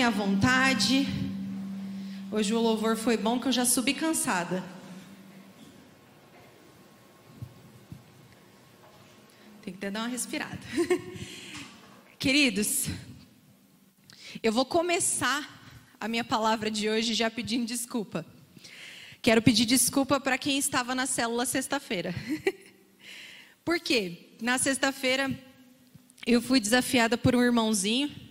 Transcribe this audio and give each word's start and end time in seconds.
Fiquem 0.00 0.06
à 0.06 0.10
vontade. 0.16 1.06
Hoje 2.32 2.54
o 2.54 2.58
louvor 2.58 2.96
foi 2.96 3.18
bom 3.18 3.38
que 3.38 3.48
eu 3.48 3.52
já 3.52 3.66
subi 3.66 3.92
cansada. 3.92 4.64
Tem 9.60 9.74
que 9.74 9.78
até 9.78 9.90
dar 9.90 10.00
uma 10.00 10.08
respirada. 10.08 10.58
Queridos, 12.18 12.86
eu 14.42 14.50
vou 14.50 14.64
começar 14.64 15.70
a 16.00 16.08
minha 16.08 16.24
palavra 16.24 16.70
de 16.70 16.88
hoje 16.88 17.12
já 17.12 17.30
pedindo 17.30 17.66
desculpa. 17.66 18.24
Quero 19.20 19.42
pedir 19.42 19.66
desculpa 19.66 20.18
para 20.18 20.38
quem 20.38 20.56
estava 20.56 20.94
na 20.94 21.04
célula 21.04 21.44
sexta-feira. 21.44 22.14
Por 23.62 23.78
quê? 23.78 24.30
Na 24.40 24.56
sexta-feira 24.56 25.30
eu 26.26 26.40
fui 26.40 26.58
desafiada 26.58 27.18
por 27.18 27.36
um 27.36 27.42
irmãozinho 27.42 28.29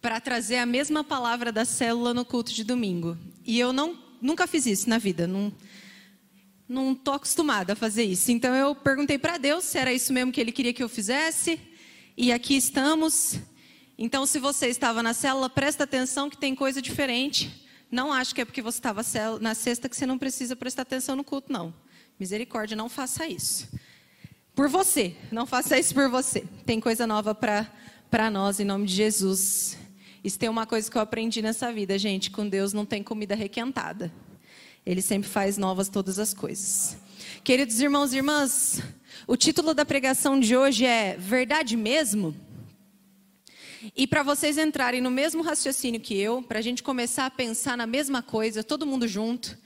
para 0.00 0.20
trazer 0.20 0.56
a 0.56 0.66
mesma 0.66 1.04
palavra 1.04 1.52
da 1.52 1.64
célula 1.64 2.14
no 2.14 2.24
culto 2.24 2.52
de 2.52 2.64
domingo. 2.64 3.16
E 3.44 3.58
eu 3.58 3.72
não, 3.72 3.98
nunca 4.20 4.46
fiz 4.46 4.66
isso 4.66 4.88
na 4.88 4.98
vida, 4.98 5.26
não 5.26 5.52
não 6.70 6.94
tô 6.94 7.10
acostumada 7.10 7.72
a 7.72 7.76
fazer 7.76 8.04
isso. 8.04 8.30
Então 8.30 8.54
eu 8.54 8.76
perguntei 8.76 9.18
para 9.18 9.38
Deus 9.38 9.64
se 9.64 9.76
era 9.76 9.92
isso 9.92 10.12
mesmo 10.12 10.30
que 10.30 10.40
ele 10.40 10.52
queria 10.52 10.72
que 10.72 10.80
eu 10.80 10.88
fizesse. 10.88 11.60
E 12.16 12.30
aqui 12.30 12.56
estamos. 12.56 13.40
Então 13.98 14.24
se 14.24 14.38
você 14.38 14.68
estava 14.68 15.02
na 15.02 15.12
célula, 15.12 15.50
presta 15.50 15.82
atenção 15.82 16.30
que 16.30 16.38
tem 16.38 16.54
coisa 16.54 16.80
diferente. 16.80 17.66
Não 17.90 18.12
acho 18.12 18.32
que 18.32 18.40
é 18.40 18.44
porque 18.44 18.62
você 18.62 18.78
estava 18.78 19.02
na 19.40 19.52
sexta 19.52 19.88
que 19.88 19.96
você 19.96 20.06
não 20.06 20.16
precisa 20.16 20.54
prestar 20.54 20.82
atenção 20.82 21.16
no 21.16 21.24
culto, 21.24 21.52
não. 21.52 21.74
Misericórdia, 22.20 22.76
não 22.76 22.88
faça 22.88 23.26
isso. 23.26 23.68
Por 24.54 24.68
você, 24.68 25.16
não 25.32 25.46
faça 25.46 25.76
isso 25.76 25.92
por 25.92 26.08
você. 26.08 26.44
Tem 26.64 26.78
coisa 26.78 27.04
nova 27.04 27.34
para 27.34 28.30
nós, 28.30 28.60
em 28.60 28.64
nome 28.64 28.86
de 28.86 28.94
Jesus. 28.94 29.76
Isso 30.22 30.38
tem 30.38 30.48
uma 30.48 30.66
coisa 30.66 30.90
que 30.90 30.96
eu 30.96 31.02
aprendi 31.02 31.40
nessa 31.40 31.72
vida, 31.72 31.98
gente. 31.98 32.30
Com 32.30 32.48
Deus 32.48 32.72
não 32.72 32.84
tem 32.84 33.02
comida 33.02 33.34
requentada. 33.34 34.12
Ele 34.84 35.00
sempre 35.00 35.28
faz 35.28 35.56
novas 35.56 35.88
todas 35.88 36.18
as 36.18 36.34
coisas. 36.34 36.96
Queridos 37.42 37.80
irmãos 37.80 38.12
e 38.12 38.16
irmãs, 38.16 38.82
o 39.26 39.36
título 39.36 39.72
da 39.72 39.84
pregação 39.84 40.38
de 40.38 40.56
hoje 40.56 40.84
é 40.84 41.16
Verdade 41.16 41.76
Mesmo? 41.76 42.34
E 43.96 44.06
para 44.06 44.22
vocês 44.22 44.58
entrarem 44.58 45.00
no 45.00 45.10
mesmo 45.10 45.42
raciocínio 45.42 46.00
que 46.00 46.14
eu, 46.18 46.42
para 46.42 46.58
a 46.58 46.62
gente 46.62 46.82
começar 46.82 47.24
a 47.24 47.30
pensar 47.30 47.78
na 47.78 47.86
mesma 47.86 48.22
coisa, 48.22 48.62
todo 48.62 48.86
mundo 48.86 49.08
junto, 49.08 49.56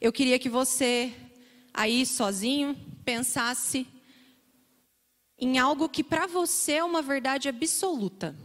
eu 0.00 0.12
queria 0.12 0.38
que 0.38 0.48
você, 0.48 1.12
aí 1.72 2.06
sozinho, 2.06 2.76
pensasse 3.04 3.84
em 5.36 5.58
algo 5.58 5.88
que 5.88 6.04
para 6.04 6.26
você 6.26 6.74
é 6.74 6.84
uma 6.84 7.02
verdade 7.02 7.48
absoluta. 7.48 8.36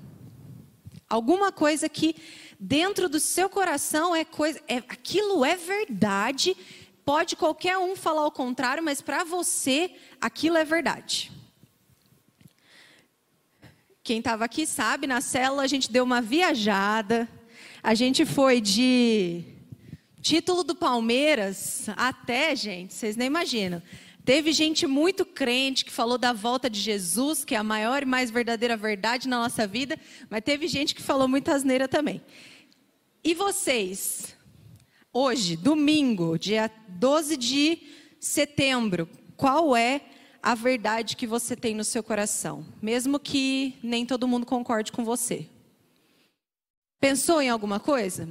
Alguma 1.10 1.52
coisa 1.52 1.90
que 1.90 2.16
dentro 2.60 3.10
do 3.10 3.20
seu 3.20 3.50
coração 3.50 4.16
é 4.16 4.24
coisa, 4.24 4.62
é, 4.68 4.78
aquilo 4.78 5.44
é 5.44 5.56
verdade. 5.56 6.56
Pode 7.04 7.36
qualquer 7.36 7.78
um 7.80 7.96
falar 7.96 8.28
o 8.28 8.32
contrário, 8.32 8.84
mas 8.84 9.02
para 9.02 9.24
você 9.24 9.92
aquilo 10.22 10.58
é 10.58 10.64
verdade. 10.64 11.32
Quem 14.04 14.20
estava 14.20 14.46
aqui 14.46 14.68
sabe, 14.68 15.08
na 15.08 15.20
célula 15.20 15.64
a 15.64 15.68
gente 15.68 15.92
deu 15.92 16.04
uma 16.04 16.22
viajada. 16.22 17.28
A 17.82 17.96
gente 17.96 18.26
foi 18.26 18.62
de 18.62 19.44
título 20.22 20.64
do 20.64 20.76
Palmeiras 20.76 21.88
até, 21.96 22.56
gente, 22.56 22.94
vocês 22.94 23.16
nem 23.16 23.28
imaginam. 23.28 23.82
Teve 24.30 24.54
gente 24.54 24.86
muito 24.86 25.26
crente 25.26 25.84
que 25.84 25.92
falou 25.92 26.16
da 26.16 26.32
volta 26.32 26.70
de 26.70 26.80
Jesus, 26.80 27.44
que 27.44 27.56
é 27.56 27.58
a 27.58 27.64
maior 27.64 28.04
e 28.04 28.06
mais 28.06 28.30
verdadeira 28.30 28.78
verdade 28.78 29.28
na 29.28 29.40
nossa 29.40 29.66
vida, 29.66 30.00
mas 30.30 30.44
teve 30.44 30.68
gente 30.68 30.94
que 30.94 31.02
falou 31.02 31.28
muita 31.28 31.56
asneira 31.56 31.88
também. 31.88 32.22
E 33.24 33.34
vocês, 33.34 34.36
hoje, 35.12 35.56
domingo, 35.56 36.38
dia 36.38 36.72
12 36.90 37.38
de 37.38 37.80
setembro, 38.20 39.10
qual 39.36 39.76
é 39.76 40.00
a 40.44 40.54
verdade 40.54 41.16
que 41.16 41.26
você 41.26 41.56
tem 41.56 41.74
no 41.74 41.84
seu 41.84 42.04
coração, 42.04 42.64
mesmo 42.80 43.20
que 43.20 43.80
nem 43.82 44.06
todo 44.06 44.28
mundo 44.28 44.46
concorde 44.46 44.92
com 44.92 45.04
você. 45.04 45.50
Pensou 47.02 47.42
em 47.42 47.50
alguma 47.50 47.80
coisa? 47.80 48.30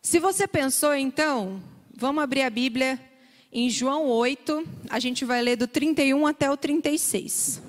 Se 0.00 0.18
você 0.18 0.48
pensou, 0.48 0.94
então, 0.94 1.62
vamos 1.94 2.24
abrir 2.24 2.40
a 2.40 2.48
Bíblia 2.48 2.98
em 3.52 3.68
João 3.68 4.06
8, 4.06 4.66
a 4.88 4.98
gente 4.98 5.26
vai 5.26 5.42
ler 5.42 5.56
do 5.56 5.66
31 5.66 6.26
até 6.26 6.50
o 6.50 6.56
36. 6.56 7.60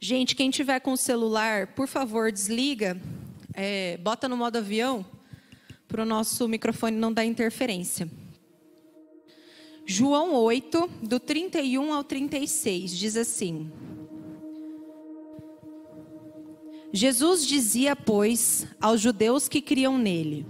Gente, 0.00 0.34
quem 0.34 0.50
tiver 0.50 0.80
com 0.80 0.94
o 0.94 0.96
celular, 0.96 1.68
por 1.68 1.86
favor, 1.86 2.32
desliga, 2.32 3.00
é, 3.54 3.96
bota 3.98 4.28
no 4.28 4.36
modo 4.36 4.56
avião 4.56 5.06
para 5.86 6.02
o 6.02 6.04
nosso 6.04 6.48
microfone 6.48 6.96
não 6.96 7.12
dar 7.12 7.24
interferência. 7.24 8.10
João 9.86 10.34
8, 10.34 10.90
do 11.02 11.20
31 11.20 11.92
ao 11.92 12.02
36, 12.02 12.98
diz 12.98 13.16
assim: 13.16 13.70
Jesus 16.92 17.46
dizia, 17.46 17.94
pois, 17.94 18.66
aos 18.80 19.00
judeus 19.00 19.48
que 19.48 19.62
criam 19.62 19.96
nele: 19.96 20.44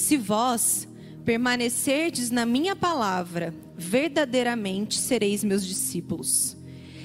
Se 0.00 0.16
vós 0.16 0.88
permanecerdes 1.26 2.30
na 2.30 2.46
minha 2.46 2.74
palavra, 2.74 3.54
verdadeiramente 3.76 4.96
sereis 4.96 5.44
meus 5.44 5.64
discípulos, 5.64 6.56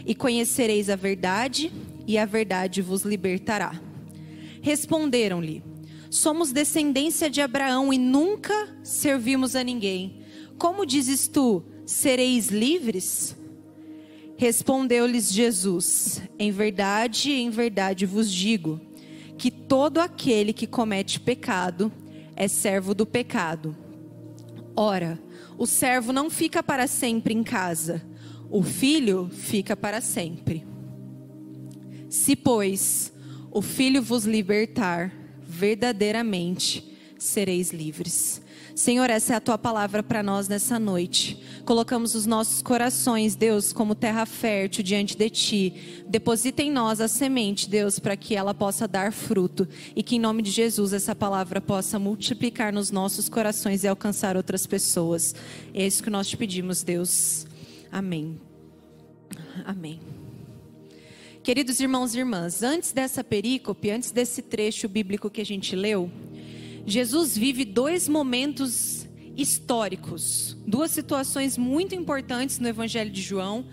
e 0.06 0.16
conhecereis 0.16 0.90
a 0.90 0.96
verdade, 0.96 1.74
e 2.08 2.18
a 2.18 2.26
verdade 2.26 2.82
vos 2.82 3.02
libertará. 3.02 3.80
Responderam-lhe: 4.62 5.62
Somos 6.10 6.54
descendência 6.54 7.30
de 7.30 7.42
Abraão 7.42 7.92
e 7.92 7.98
nunca 7.98 8.74
servimos 8.82 9.58
a 9.58 9.64
ninguém. 9.64 10.22
Como 10.58 10.86
dizes 10.86 11.28
tu, 11.28 11.66
sereis 11.86 12.48
livres? 12.48 13.36
Respondeu-lhes 14.38 15.34
Jesus: 15.34 16.22
Em 16.40 16.50
verdade, 16.50 17.34
em 17.34 17.50
verdade 17.50 18.06
vos 18.06 18.32
digo, 18.32 18.80
que 19.38 19.52
todo 19.52 20.00
aquele 20.00 20.54
que 20.54 20.66
comete 20.66 21.20
pecado 21.20 21.92
é 22.36 22.48
servo 22.48 22.94
do 22.94 23.06
pecado. 23.06 23.76
Ora, 24.76 25.20
o 25.58 25.66
servo 25.66 26.12
não 26.12 26.30
fica 26.30 26.62
para 26.62 26.88
sempre 26.88 27.34
em 27.34 27.44
casa, 27.44 28.02
o 28.50 28.62
filho 28.62 29.30
fica 29.32 29.76
para 29.76 30.02
sempre. 30.02 30.66
Se, 32.10 32.36
pois, 32.36 33.12
o 33.52 33.62
filho 33.62 34.02
vos 34.02 34.26
libertar, 34.26 35.14
verdadeiramente 35.42 36.96
sereis 37.18 37.72
livres. 37.72 38.42
Senhor, 38.76 39.10
essa 39.10 39.32
é 39.32 39.36
a 39.38 39.40
tua 39.40 39.58
palavra 39.58 40.04
para 40.04 40.22
nós 40.22 40.50
nessa 40.50 40.78
noite. 40.78 41.42
Colocamos 41.64 42.14
os 42.14 42.26
nossos 42.26 42.62
corações, 42.62 43.34
Deus, 43.34 43.72
como 43.72 43.96
terra 43.96 44.26
fértil 44.26 44.84
diante 44.84 45.16
de 45.16 45.30
ti. 45.30 46.04
Deposita 46.10 46.62
em 46.62 46.70
nós 46.70 47.00
a 47.00 47.08
semente, 47.08 47.70
Deus, 47.70 48.00
para 48.00 48.18
que 48.18 48.36
ela 48.36 48.54
possa 48.54 48.86
dar 48.86 49.14
fruto 49.14 49.66
e 49.96 50.04
que 50.04 50.18
em 50.18 50.20
nome 50.20 50.42
de 50.42 50.52
Jesus 50.52 50.92
essa 50.92 51.16
palavra 51.16 51.62
possa 51.62 51.98
multiplicar 51.98 52.74
nos 52.74 52.92
nossos 52.92 53.30
corações 53.30 53.86
e 53.86 53.88
alcançar 53.88 54.36
outras 54.36 54.68
pessoas. 54.68 55.34
É 55.74 55.88
isso 55.88 56.04
que 56.04 56.10
nós 56.10 56.28
te 56.28 56.36
pedimos, 56.36 56.84
Deus. 56.84 57.48
Amém. 57.90 58.38
Amém. 59.64 60.02
Queridos 61.42 61.80
irmãos 61.80 62.14
e 62.14 62.20
irmãs, 62.20 62.62
antes 62.62 62.92
dessa 62.92 63.24
perícope, 63.24 63.90
antes 63.90 64.12
desse 64.12 64.42
trecho 64.42 64.90
bíblico 64.90 65.30
que 65.30 65.40
a 65.40 65.46
gente 65.46 65.78
leu, 65.78 66.12
Jesus 66.86 67.36
vive 67.36 67.66
dois 67.66 68.08
momentos 68.08 69.08
históricos, 69.36 70.56
duas 70.66 70.92
situações 70.92 71.58
muito 71.58 71.96
importantes 71.96 72.60
no 72.60 72.68
Evangelho 72.68 73.12
de 73.12 73.22
João, 73.22 73.66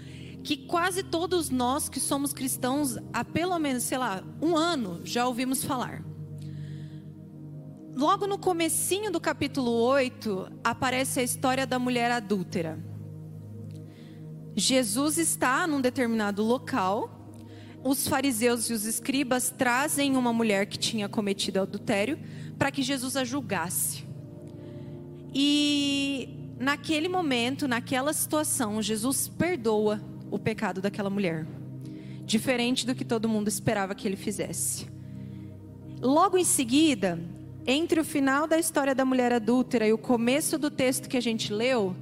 que 0.43 0.57
quase 0.57 1.03
todos 1.03 1.51
nós 1.51 1.89
que 1.89 2.01
somos 2.01 2.33
cristãos 2.33 2.99
há 3.13 3.25
pelo 3.25 3.59
menos, 3.59 3.85
sei 3.85 3.99
lá, 3.99 4.25
um 4.41 4.57
ano 4.57 5.01
já 5.05 5.27
ouvimos 5.27 5.63
falar. 5.63 6.03
Logo 7.95 8.27
no 8.27 8.39
comecinho 8.39 9.13
do 9.13 9.21
capítulo 9.21 9.71
8, 9.71 10.51
aparece 10.65 11.21
a 11.21 11.23
história 11.23 11.67
da 11.67 11.79
mulher 11.79 12.11
adúltera. 12.11 12.83
Jesus 14.57 15.19
está 15.19 15.67
num 15.67 15.81
determinado 15.81 16.43
local 16.43 17.23
os 17.85 18.07
fariseus 18.07 18.71
e 18.71 18.73
os 18.73 18.85
escribas 18.85 19.51
trazem 19.51 20.17
uma 20.17 20.33
mulher 20.33 20.67
que 20.67 20.79
tinha 20.79 21.09
cometido 21.09 21.61
adultério 21.61 22.19
para 22.59 22.71
que 22.71 22.83
Jesus 22.83 23.17
a 23.17 23.25
julgasse. 23.25 24.05
E 25.35 26.29
naquele 26.59 27.09
momento, 27.09 27.67
naquela 27.67 28.13
situação, 28.13 28.81
Jesus 28.83 29.29
perdoa 29.29 30.01
o 30.31 30.39
pecado 30.39 30.81
daquela 30.81 31.11
mulher, 31.11 31.47
diferente 32.25 32.87
do 32.87 32.95
que 32.95 33.05
todo 33.05 33.29
mundo 33.29 33.49
esperava 33.49 33.95
que 33.95 34.07
ele 34.07 34.17
fizesse. 34.17 34.87
Logo 36.01 36.37
em 36.37 36.45
seguida, 36.45 37.19
entre 37.67 38.01
o 38.01 38.05
final 38.05 38.47
da 38.47 38.59
história 38.59 38.95
da 38.95 39.05
mulher 39.05 39.33
adúltera 39.33 39.87
e 39.87 39.93
o 39.93 39.99
começo 39.99 40.59
do 40.59 40.71
texto 40.71 41.09
que 41.09 41.17
a 41.17 41.21
gente 41.21 41.53
leu, 41.53 41.95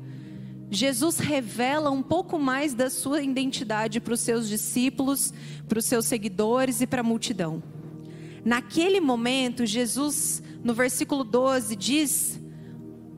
Jesus 0.70 1.18
revela 1.18 1.90
um 1.90 2.02
pouco 2.02 2.38
mais 2.38 2.74
da 2.74 2.88
sua 2.88 3.22
identidade 3.22 4.00
para 4.00 4.14
os 4.14 4.20
seus 4.20 4.48
discípulos, 4.48 5.34
para 5.68 5.78
os 5.78 5.84
seus 5.84 6.06
seguidores 6.06 6.80
e 6.80 6.86
para 6.86 7.00
a 7.00 7.04
multidão. 7.04 7.62
Naquele 8.44 9.00
momento, 9.00 9.66
Jesus, 9.66 10.42
no 10.62 10.72
versículo 10.72 11.24
12, 11.24 11.76
diz 11.76 12.40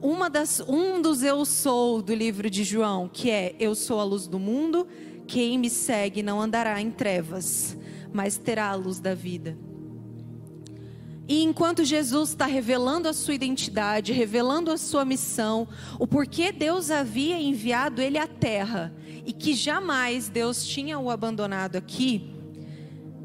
uma 0.00 0.28
das, 0.28 0.60
um 0.66 1.00
dos 1.00 1.22
eu 1.22 1.44
sou 1.44 2.02
do 2.02 2.12
livro 2.12 2.50
de 2.50 2.64
João, 2.64 3.08
que 3.08 3.30
é 3.30 3.54
eu 3.60 3.74
sou 3.74 4.00
a 4.00 4.04
luz 4.04 4.26
do 4.26 4.38
mundo, 4.38 4.86
quem 5.28 5.56
me 5.58 5.70
segue 5.70 6.22
não 6.22 6.40
andará 6.40 6.80
em 6.80 6.90
trevas, 6.90 7.76
mas 8.12 8.36
terá 8.36 8.68
a 8.68 8.74
luz 8.74 8.98
da 8.98 9.14
vida. 9.14 9.56
E 11.28 11.42
enquanto 11.44 11.84
Jesus 11.84 12.30
está 12.30 12.46
revelando 12.46 13.08
a 13.08 13.12
sua 13.12 13.34
identidade, 13.34 14.12
revelando 14.12 14.72
a 14.72 14.76
sua 14.76 15.04
missão, 15.04 15.68
o 15.98 16.06
porquê 16.06 16.50
Deus 16.50 16.90
havia 16.90 17.40
enviado 17.40 18.02
ele 18.02 18.18
à 18.18 18.26
terra 18.26 18.92
e 19.24 19.32
que 19.32 19.54
jamais 19.54 20.28
Deus 20.28 20.66
tinha 20.66 20.98
o 20.98 21.08
abandonado 21.08 21.76
aqui, 21.76 22.31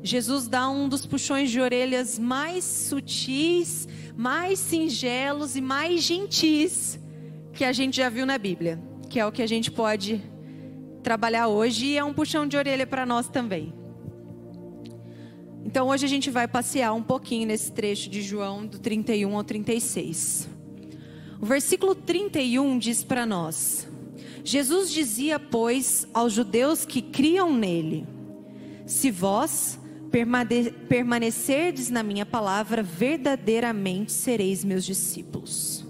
Jesus 0.08 0.48
dá 0.48 0.70
um 0.70 0.88
dos 0.88 1.06
puxões 1.06 1.52
de 1.52 1.60
orelhas 1.60 2.18
mais 2.18 2.64
sutis, 2.64 3.88
mais 4.16 4.58
singelos 4.58 5.58
e 5.58 5.62
mais 5.62 6.02
gentis 6.02 6.98
que 7.52 7.66
a 7.66 7.74
gente 7.74 7.98
já 7.98 8.08
viu 8.08 8.26
na 8.26 8.38
Bíblia, 8.38 8.82
que 9.10 9.20
é 9.20 9.26
o 9.26 9.32
que 9.34 9.42
a 9.42 9.48
gente 9.48 9.70
pode 9.70 10.24
trabalhar 11.04 11.50
hoje 11.50 11.88
e 11.88 11.98
é 11.98 12.04
um 12.04 12.14
puxão 12.14 12.48
de 12.48 12.56
orelha 12.56 12.88
para 12.88 13.06
nós 13.06 13.28
também. 13.28 13.74
Então 15.66 15.90
hoje 15.90 16.06
a 16.06 16.10
gente 16.10 16.30
vai 16.30 16.48
passear 16.48 16.94
um 16.94 17.04
pouquinho 17.04 17.46
nesse 17.46 17.70
trecho 17.74 18.10
de 18.10 18.22
João 18.22 18.66
do 18.66 18.80
31 18.80 19.36
ao 19.36 19.44
36. 19.44 20.48
O 21.42 21.46
versículo 21.46 21.94
31 21.94 22.80
diz 22.80 23.04
para 23.04 23.26
nós: 23.26 23.90
Jesus 24.42 24.90
dizia, 24.90 25.38
pois, 25.38 26.08
aos 26.14 26.32
judeus 26.32 26.86
que 26.86 27.02
criam 27.02 27.54
nele: 27.54 28.08
Se 28.86 29.12
vós 29.12 29.78
permanecerdes 30.10 31.90
na 31.90 32.04
minha 32.04 32.26
palavra, 32.26 32.82
verdadeiramente 32.82 34.12
sereis 34.12 34.64
meus 34.64 34.86
discípulos. 34.86 35.86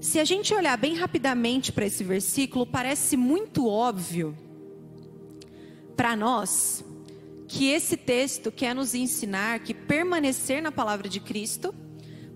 Se 0.00 0.18
a 0.18 0.24
gente 0.24 0.52
olhar 0.52 0.76
bem 0.76 0.94
rapidamente 0.94 1.72
para 1.72 1.86
esse 1.86 2.04
versículo, 2.04 2.66
parece 2.66 3.16
muito 3.16 3.66
óbvio 3.66 4.36
para 5.96 6.14
nós 6.14 6.84
que 7.48 7.68
esse 7.68 7.96
texto 7.96 8.52
quer 8.52 8.74
nos 8.74 8.94
ensinar 8.94 9.60
que 9.60 9.72
permanecer 9.72 10.60
na 10.60 10.70
palavra 10.70 11.08
de 11.08 11.20
Cristo 11.20 11.74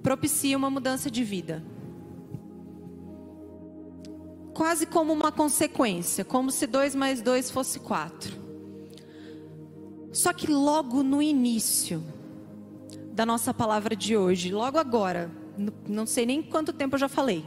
propicia 0.02 0.56
uma 0.56 0.70
mudança 0.70 1.10
de 1.10 1.22
vida. 1.22 1.62
Quase 4.54 4.86
como 4.86 5.12
uma 5.12 5.30
consequência, 5.30 6.24
como 6.24 6.50
se 6.50 6.66
dois 6.66 6.94
mais 6.94 7.20
dois 7.20 7.50
fosse 7.50 7.78
quatro. 7.78 8.47
Só 10.18 10.32
que 10.32 10.50
logo 10.50 11.04
no 11.04 11.22
início 11.22 12.02
da 13.12 13.24
nossa 13.24 13.54
palavra 13.54 13.94
de 13.94 14.16
hoje, 14.16 14.50
logo 14.50 14.76
agora, 14.76 15.30
não 15.86 16.06
sei 16.06 16.26
nem 16.26 16.42
quanto 16.42 16.72
tempo 16.72 16.96
eu 16.96 16.98
já 16.98 17.08
falei. 17.08 17.44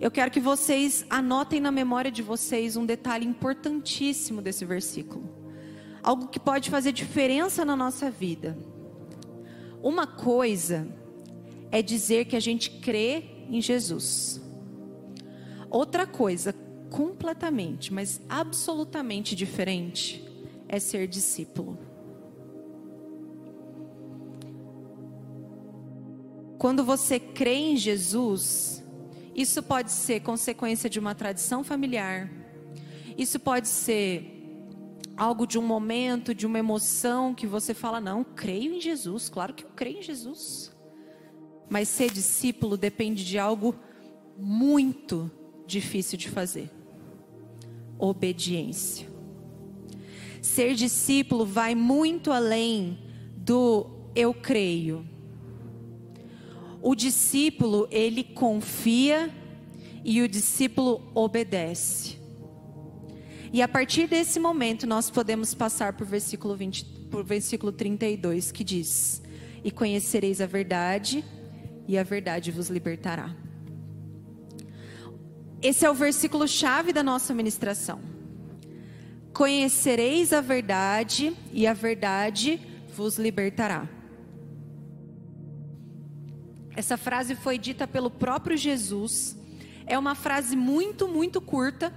Eu 0.00 0.08
quero 0.08 0.30
que 0.30 0.38
vocês 0.38 1.04
anotem 1.10 1.58
na 1.58 1.72
memória 1.72 2.12
de 2.12 2.22
vocês 2.22 2.76
um 2.76 2.86
detalhe 2.86 3.26
importantíssimo 3.26 4.40
desse 4.40 4.64
versículo. 4.64 5.28
Algo 6.00 6.28
que 6.28 6.38
pode 6.38 6.70
fazer 6.70 6.92
diferença 6.92 7.64
na 7.64 7.74
nossa 7.74 8.08
vida. 8.08 8.56
Uma 9.82 10.06
coisa 10.06 10.86
é 11.72 11.82
dizer 11.82 12.26
que 12.26 12.36
a 12.36 12.40
gente 12.40 12.70
crê 12.70 13.24
em 13.50 13.60
Jesus. 13.60 14.40
Outra 15.68 16.06
coisa, 16.06 16.54
completamente, 16.88 17.92
mas 17.92 18.20
absolutamente 18.28 19.34
diferente, 19.34 20.24
é 20.74 20.80
ser 20.80 21.06
discípulo. 21.06 21.78
Quando 26.58 26.82
você 26.82 27.20
crê 27.20 27.54
em 27.54 27.76
Jesus, 27.76 28.82
isso 29.34 29.62
pode 29.62 29.92
ser 29.92 30.20
consequência 30.20 30.88
de 30.90 30.98
uma 30.98 31.14
tradição 31.14 31.62
familiar, 31.62 32.30
isso 33.16 33.38
pode 33.38 33.68
ser 33.68 34.30
algo 35.16 35.46
de 35.46 35.58
um 35.58 35.62
momento, 35.62 36.34
de 36.34 36.46
uma 36.46 36.58
emoção 36.58 37.34
que 37.34 37.46
você 37.46 37.72
fala: 37.72 38.00
Não, 38.00 38.24
creio 38.24 38.74
em 38.74 38.80
Jesus, 38.80 39.28
claro 39.28 39.54
que 39.54 39.64
eu 39.64 39.70
creio 39.76 39.98
em 39.98 40.02
Jesus. 40.02 40.74
Mas 41.70 41.88
ser 41.88 42.10
discípulo 42.10 42.76
depende 42.76 43.24
de 43.24 43.38
algo 43.38 43.74
muito 44.36 45.30
difícil 45.66 46.18
de 46.18 46.28
fazer: 46.30 46.70
obediência. 47.98 49.13
Ser 50.44 50.74
discípulo 50.74 51.46
vai 51.46 51.74
muito 51.74 52.30
além 52.30 52.98
do 53.34 53.86
eu 54.14 54.34
creio. 54.34 55.08
O 56.82 56.94
discípulo, 56.94 57.88
ele 57.90 58.22
confia 58.22 59.32
e 60.04 60.20
o 60.20 60.28
discípulo 60.28 61.10
obedece. 61.14 62.18
E 63.54 63.62
a 63.62 63.66
partir 63.66 64.06
desse 64.06 64.38
momento 64.38 64.86
nós 64.86 65.08
podemos 65.10 65.54
passar 65.54 65.94
por 65.94 66.06
versículo 66.06 66.54
20, 66.54 66.84
por 67.10 67.24
versículo 67.24 67.72
32, 67.72 68.52
que 68.52 68.62
diz: 68.62 69.22
"E 69.64 69.70
conhecereis 69.70 70.42
a 70.42 70.46
verdade, 70.46 71.24
e 71.88 71.96
a 71.96 72.02
verdade 72.02 72.50
vos 72.50 72.68
libertará". 72.68 73.34
Esse 75.62 75.86
é 75.86 75.90
o 75.90 75.94
versículo 75.94 76.46
chave 76.46 76.92
da 76.92 77.02
nossa 77.02 77.32
ministração. 77.32 78.13
Conhecereis 79.34 80.32
a 80.32 80.40
verdade, 80.40 81.36
e 81.52 81.66
a 81.66 81.74
verdade 81.74 82.60
vos 82.94 83.18
libertará. 83.18 83.88
Essa 86.76 86.96
frase 86.96 87.34
foi 87.34 87.58
dita 87.58 87.86
pelo 87.88 88.08
próprio 88.08 88.56
Jesus. 88.56 89.36
É 89.86 89.98
uma 89.98 90.14
frase 90.14 90.54
muito, 90.54 91.08
muito 91.08 91.40
curta, 91.40 91.92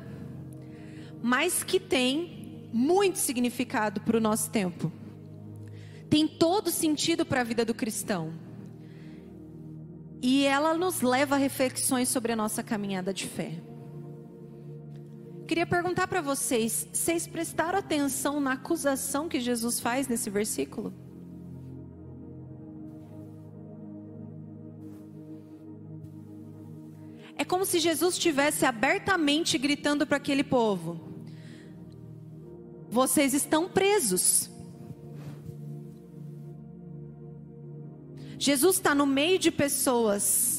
mas 1.22 1.64
que 1.64 1.80
tem 1.80 2.68
muito 2.74 3.20
significado 3.20 4.02
para 4.02 4.18
o 4.18 4.22
nosso 4.22 4.50
tempo. 4.50 4.92
Tem 6.10 6.28
todo 6.28 6.72
sentido 6.72 7.24
para 7.24 7.42
a 7.42 7.44
vida 7.44 7.64
do 7.64 7.74
cristão. 7.76 8.34
E 10.24 10.44
ela 10.44 10.74
nos 10.74 11.02
leva 11.02 11.36
a 11.36 11.38
reflexões 11.38 12.10
sobre 12.10 12.32
a 12.32 12.36
nossa 12.36 12.64
caminhada 12.64 13.14
de 13.14 13.28
fé. 13.28 13.67
Queria 15.48 15.66
perguntar 15.66 16.08
para 16.08 16.22
vocês: 16.22 16.88
vocês 16.92 17.26
prestaram 17.26 17.80
atenção 17.80 18.42
na 18.42 18.54
acusação 18.54 19.30
que 19.30 19.40
Jesus 19.40 19.80
faz 19.80 20.08
nesse 20.08 20.30
versículo? 20.30 20.94
É 27.38 27.46
como 27.46 27.66
se 27.66 27.80
Jesus 27.80 28.16
estivesse 28.16 28.66
abertamente 28.66 29.58
gritando 29.58 30.06
para 30.06 30.18
aquele 30.18 30.44
povo: 30.44 31.00
Vocês 32.90 33.34
estão 33.34 33.70
presos. 33.70 34.50
Jesus 38.38 38.76
está 38.76 38.94
no 38.94 39.06
meio 39.06 39.40
de 39.40 39.50
pessoas 39.50 40.57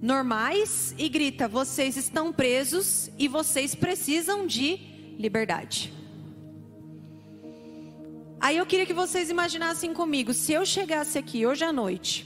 normais 0.00 0.94
e 0.98 1.08
grita: 1.08 1.48
vocês 1.48 1.96
estão 1.96 2.32
presos 2.32 3.10
e 3.18 3.28
vocês 3.28 3.74
precisam 3.74 4.46
de 4.46 4.76
liberdade. 5.18 5.92
Aí 8.40 8.56
eu 8.56 8.66
queria 8.66 8.86
que 8.86 8.94
vocês 8.94 9.30
imaginassem 9.30 9.92
comigo, 9.92 10.32
se 10.32 10.52
eu 10.52 10.64
chegasse 10.64 11.18
aqui 11.18 11.44
hoje 11.44 11.64
à 11.64 11.72
noite, 11.72 12.24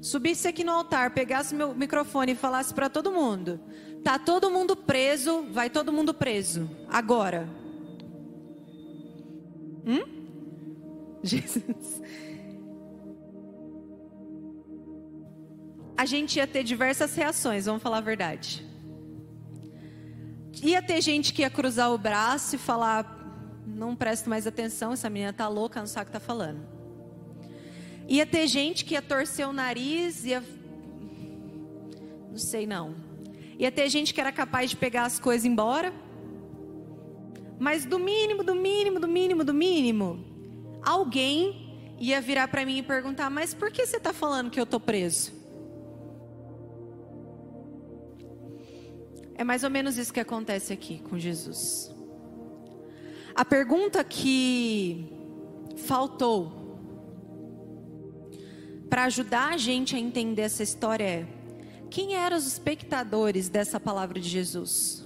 subisse 0.00 0.48
aqui 0.48 0.64
no 0.64 0.72
altar, 0.72 1.12
pegasse 1.12 1.54
meu 1.54 1.74
microfone 1.74 2.32
e 2.32 2.36
falasse 2.36 2.72
para 2.72 2.88
todo 2.88 3.12
mundo: 3.12 3.60
tá 4.02 4.18
todo 4.18 4.50
mundo 4.50 4.74
preso, 4.74 5.42
vai 5.50 5.68
todo 5.68 5.92
mundo 5.92 6.14
preso, 6.14 6.70
agora. 6.88 7.48
Hum? 9.86 10.02
Jesus. 11.22 12.02
A 15.96 16.04
gente 16.04 16.36
ia 16.36 16.46
ter 16.46 16.64
diversas 16.64 17.14
reações, 17.14 17.66
vamos 17.66 17.82
falar 17.82 17.98
a 17.98 18.02
verdade. 18.02 18.64
Ia 20.62 20.82
ter 20.82 21.00
gente 21.00 21.32
que 21.32 21.42
ia 21.42 21.50
cruzar 21.50 21.92
o 21.92 21.98
braço 21.98 22.56
e 22.56 22.58
falar: 22.58 23.62
não 23.66 23.94
presto 23.94 24.28
mais 24.28 24.46
atenção, 24.46 24.92
essa 24.92 25.08
menina 25.10 25.32
tá 25.32 25.48
louca, 25.48 25.80
não 25.80 25.86
sabe 25.86 26.04
o 26.04 26.06
que 26.06 26.12
tá 26.12 26.20
falando. 26.20 26.60
Ia 28.08 28.26
ter 28.26 28.46
gente 28.46 28.84
que 28.84 28.94
ia 28.94 29.02
torcer 29.02 29.48
o 29.48 29.52
nariz, 29.52 30.24
ia. 30.24 30.42
Não 32.30 32.38
sei 32.38 32.66
não. 32.66 32.94
Ia 33.58 33.70
ter 33.70 33.88
gente 33.88 34.12
que 34.12 34.20
era 34.20 34.32
capaz 34.32 34.70
de 34.70 34.76
pegar 34.76 35.04
as 35.04 35.18
coisas 35.18 35.44
embora. 35.44 35.92
Mas 37.58 37.84
do 37.84 37.98
mínimo, 37.98 38.42
do 38.42 38.54
mínimo, 38.54 38.98
do 38.98 39.08
mínimo, 39.08 39.44
do 39.44 39.54
mínimo, 39.54 40.24
alguém 40.82 41.94
ia 42.00 42.20
virar 42.20 42.48
para 42.48 42.64
mim 42.66 42.78
e 42.78 42.82
perguntar: 42.82 43.30
Mas 43.30 43.54
por 43.54 43.70
que 43.70 43.86
você 43.86 43.96
está 43.96 44.12
falando 44.12 44.50
que 44.50 44.58
eu 44.58 44.64
estou 44.64 44.80
preso? 44.80 45.43
É 49.36 49.44
mais 49.44 49.64
ou 49.64 49.70
menos 49.70 49.98
isso 49.98 50.12
que 50.12 50.20
acontece 50.20 50.72
aqui 50.72 50.98
com 51.08 51.18
Jesus. 51.18 51.92
A 53.34 53.44
pergunta 53.44 54.04
que 54.04 55.12
faltou 55.76 56.64
para 58.88 59.04
ajudar 59.04 59.52
a 59.52 59.56
gente 59.56 59.96
a 59.96 59.98
entender 59.98 60.42
essa 60.42 60.62
história 60.62 61.04
é: 61.04 61.26
quem 61.90 62.14
eram 62.14 62.36
os 62.36 62.46
espectadores 62.46 63.48
dessa 63.48 63.80
palavra 63.80 64.20
de 64.20 64.28
Jesus? 64.28 65.04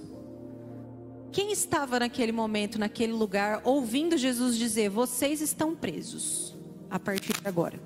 Quem 1.31 1.51
estava 1.51 1.99
naquele 1.99 2.31
momento, 2.31 2.79
naquele 2.79 3.13
lugar, 3.13 3.61
ouvindo 3.63 4.17
Jesus 4.17 4.57
dizer: 4.57 4.89
Vocês 4.89 5.41
estão 5.41 5.75
presos 5.75 6.55
a 6.89 6.99
partir 6.99 7.33
de 7.33 7.47
agora? 7.47 7.79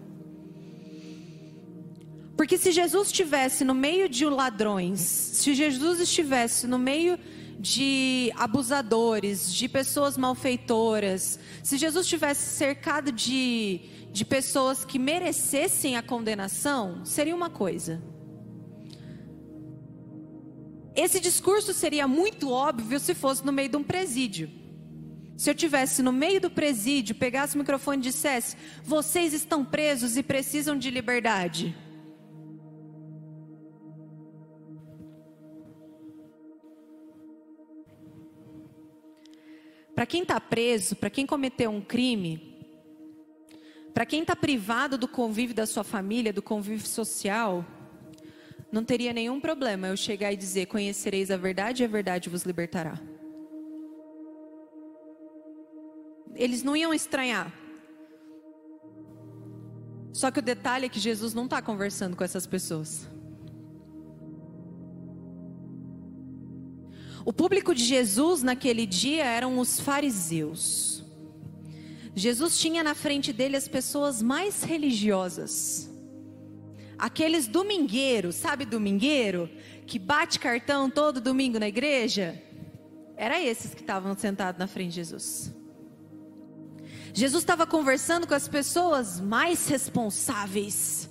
Porque 2.44 2.58
se 2.58 2.74
Jesus 2.74 3.08
estivesse 3.08 3.64
no 3.64 3.74
meio 3.74 4.10
de 4.10 4.26
ladrões, 4.26 5.00
se 5.00 5.54
Jesus 5.54 6.02
estivesse 6.02 6.68
no 6.68 6.78
meio 6.78 7.18
de 7.58 8.34
abusadores, 8.36 9.54
de 9.54 9.70
pessoas 9.70 10.18
malfeitoras, 10.18 11.40
se 11.64 11.78
Jesus 11.78 12.06
estivesse 12.06 12.58
cercado 12.58 13.14
de, 13.14 13.80
de 14.12 14.26
pessoas 14.26 14.84
que 14.84 15.00
merecessem 15.00 15.96
a 15.96 16.04
condenação, 16.04 17.06
seria 17.06 17.34
uma 17.34 17.50
coisa. 17.50 18.04
Esse 20.94 21.22
discurso 21.22 21.74
seria 21.74 22.10
muito 22.10 22.52
óbvio 22.52 23.00
se 23.00 23.16
fosse 23.16 23.46
no 23.46 23.54
meio 23.54 23.70
de 23.70 23.78
um 23.78 23.84
presídio. 23.86 24.52
Se 25.38 25.50
eu 25.50 25.56
tivesse 25.56 26.04
no 26.04 26.12
meio 26.12 26.42
do 26.42 26.52
presídio, 26.52 27.16
pegasse 27.16 27.56
o 27.56 27.60
microfone 27.60 28.00
e 28.00 28.02
dissesse: 28.02 28.58
"Vocês 28.84 29.34
estão 29.34 29.64
presos 29.64 30.18
e 30.18 30.22
precisam 30.22 30.78
de 30.78 30.92
liberdade". 30.92 31.74
Para 39.96 40.06
quem 40.06 40.24
está 40.24 40.40
preso, 40.40 40.96
para 40.96 41.10
quem 41.10 41.26
cometeu 41.26 41.70
um 41.70 41.82
crime, 41.82 42.54
para 43.94 44.06
quem 44.06 44.22
está 44.22 44.36
privado 44.36 44.98
do 44.98 45.08
convívio 45.08 45.56
da 45.56 45.66
sua 45.66 45.84
família, 45.84 46.34
do 46.34 46.42
convívio 46.42 46.88
social, 46.88 47.64
não 48.72 48.84
teria 48.84 49.14
nenhum 49.14 49.40
problema 49.40 49.88
eu 49.88 49.96
chegar 49.96 50.34
e 50.34 50.36
dizer: 50.36 50.66
Conhecereis 50.66 51.30
a 51.30 51.38
verdade 51.38 51.84
e 51.84 51.86
a 51.86 51.88
verdade 51.88 52.28
vos 52.28 52.42
libertará. 52.42 53.00
Eles 56.36 56.64
não 56.64 56.76
iam 56.76 56.92
estranhar. 56.92 57.54
Só 60.12 60.32
que 60.32 60.40
o 60.40 60.42
detalhe 60.42 60.88
é 60.88 60.90
que 60.90 61.00
Jesus 61.00 61.36
não 61.36 61.46
está 61.46 61.62
conversando 61.62 62.16
com 62.16 62.24
essas 62.24 62.48
pessoas. 62.48 63.08
O 67.25 67.32
público 67.32 67.74
de 67.74 67.84
Jesus 67.84 68.44
naquele 68.44 68.86
dia 68.86 69.24
eram 69.24 69.60
os 69.60 69.80
fariseus. 69.80 71.03
Jesus 72.15 72.60
tinha 72.60 72.84
na 72.84 72.94
frente 72.94 73.34
dele 73.34 73.56
as 73.56 73.68
pessoas 73.68 74.22
mais 74.22 74.63
religiosas 74.63 75.94
Aqueles 77.03 77.48
domingueiros, 77.48 78.36
sabe 78.36 78.63
domingueiro? 78.63 79.50
Que 79.86 80.00
bate 80.00 80.39
cartão 80.39 80.89
todo 80.89 81.20
domingo 81.20 81.60
na 81.60 81.68
igreja? 81.68 82.42
Era 83.18 83.42
esses 83.42 83.74
que 83.74 83.82
estavam 83.82 84.18
sentados 84.18 84.58
na 84.58 84.68
frente 84.68 84.92
de 84.92 84.96
Jesus. 84.96 85.53
Jesus 87.13 87.44
estava 87.44 87.68
conversando 87.68 88.25
com 88.25 88.34
as 88.34 88.48
pessoas 88.48 89.20
mais 89.20 89.68
responsáveis. 89.68 91.10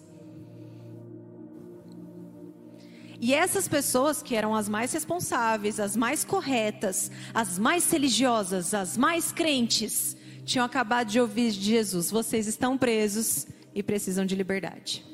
E 3.23 3.33
essas 3.33 3.69
pessoas 3.69 4.21
que 4.21 4.35
eram 4.35 4.53
as 4.53 4.69
mais 4.69 4.93
responsáveis, 4.93 5.79
as 5.79 5.97
mais 5.97 6.25
corretas, 6.25 7.09
as 7.33 7.57
mais 7.57 7.89
religiosas, 7.89 8.75
as 8.75 8.97
mais 8.97 9.31
crentes, 9.31 10.17
tinham 10.45 10.67
acabado 10.67 11.07
de 11.07 11.21
ouvir 11.21 11.53
de 11.53 11.61
Jesus: 11.61 12.11
vocês 12.11 12.49
estão 12.49 12.77
presos 12.77 13.47
e 13.73 13.81
precisam 13.81 14.27
de 14.27 14.35
liberdade. 14.35 15.07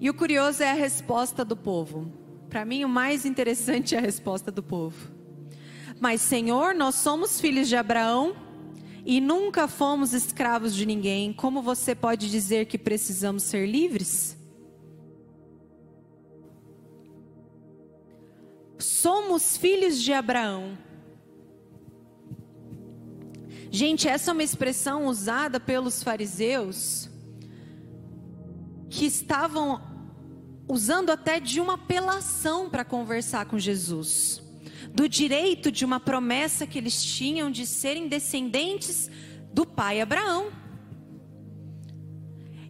E 0.00 0.08
o 0.08 0.14
curioso 0.14 0.62
é 0.62 0.70
a 0.70 0.74
resposta 0.74 1.44
do 1.44 1.56
povo. 1.56 2.12
Para 2.48 2.64
mim, 2.64 2.84
o 2.84 2.88
mais 2.88 3.26
interessante 3.26 3.96
é 3.96 3.98
a 3.98 4.02
resposta 4.02 4.52
do 4.52 4.62
povo. 4.62 5.10
Mas, 5.98 6.20
Senhor, 6.20 6.76
nós 6.76 6.94
somos 6.94 7.40
filhos 7.40 7.66
de 7.66 7.74
Abraão 7.74 8.36
e 9.04 9.20
nunca 9.20 9.68
fomos 9.68 10.14
escravos 10.14 10.74
de 10.74 10.86
ninguém. 10.86 11.32
Como 11.32 11.60
você 11.60 11.94
pode 11.94 12.30
dizer 12.30 12.66
que 12.66 12.78
precisamos 12.78 13.42
ser 13.42 13.66
livres? 13.66 14.36
Somos 18.78 19.56
filhos 19.56 20.00
de 20.00 20.12
Abraão. 20.12 20.78
Gente, 23.70 24.08
essa 24.08 24.30
é 24.30 24.32
uma 24.32 24.42
expressão 24.42 25.06
usada 25.06 25.58
pelos 25.58 26.02
fariseus 26.02 27.10
que 28.88 29.04
estavam 29.04 29.82
usando 30.68 31.10
até 31.10 31.40
de 31.40 31.60
uma 31.60 31.74
apelação 31.74 32.70
para 32.70 32.84
conversar 32.84 33.46
com 33.46 33.58
Jesus, 33.58 34.40
do 34.94 35.08
direito 35.08 35.72
de 35.72 35.84
uma 35.84 35.98
promessa 35.98 36.66
que 36.66 36.78
eles 36.78 37.04
tinham 37.04 37.50
de 37.50 37.66
serem 37.66 38.06
descendentes 38.06 39.10
do 39.52 39.66
pai 39.66 40.00
Abraão. 40.00 40.52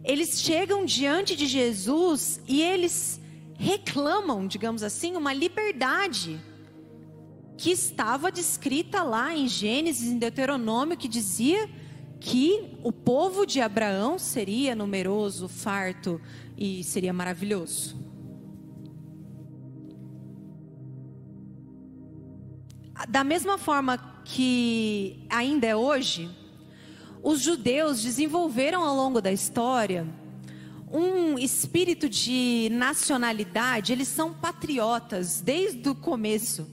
Eles 0.03 0.41
chegam 0.41 0.85
diante 0.85 1.35
de 1.35 1.45
Jesus 1.45 2.41
e 2.47 2.61
eles 2.61 3.21
reclamam, 3.53 4.47
digamos 4.47 4.81
assim, 4.81 5.15
uma 5.15 5.33
liberdade 5.33 6.41
que 7.57 7.71
estava 7.71 8.31
descrita 8.31 9.03
lá 9.03 9.35
em 9.35 9.47
Gênesis, 9.47 10.07
em 10.07 10.17
Deuteronômio, 10.17 10.97
que 10.97 11.07
dizia 11.07 11.69
que 12.19 12.75
o 12.83 12.91
povo 12.91 13.45
de 13.45 13.61
Abraão 13.61 14.17
seria 14.17 14.75
numeroso, 14.75 15.47
farto, 15.47 16.19
e 16.57 16.83
seria 16.83 17.13
maravilhoso. 17.13 18.04
Da 23.09 23.23
mesma 23.23 23.57
forma 23.57 23.97
que 24.23 25.25
ainda 25.29 25.67
é 25.67 25.75
hoje, 25.75 26.29
os 27.21 27.41
judeus 27.41 28.01
desenvolveram 28.01 28.83
ao 28.83 28.95
longo 28.95 29.21
da 29.21 29.31
história 29.31 30.07
um 30.91 31.37
espírito 31.37 32.07
de 32.07 32.69
nacionalidade, 32.71 33.91
eles 33.91 34.07
são 34.07 34.33
patriotas 34.33 35.41
desde 35.41 35.89
o 35.89 35.95
começo. 35.95 36.67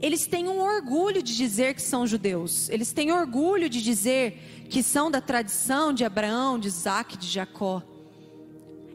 Eles 0.00 0.26
têm 0.26 0.48
um 0.48 0.60
orgulho 0.60 1.22
de 1.22 1.34
dizer 1.34 1.74
que 1.74 1.82
são 1.82 2.06
judeus, 2.06 2.68
eles 2.68 2.92
têm 2.92 3.10
orgulho 3.10 3.68
de 3.68 3.82
dizer 3.82 4.66
que 4.68 4.82
são 4.82 5.10
da 5.10 5.20
tradição 5.20 5.92
de 5.92 6.04
Abraão, 6.04 6.58
de 6.58 6.68
Isaac, 6.68 7.16
de 7.16 7.26
Jacó. 7.26 7.82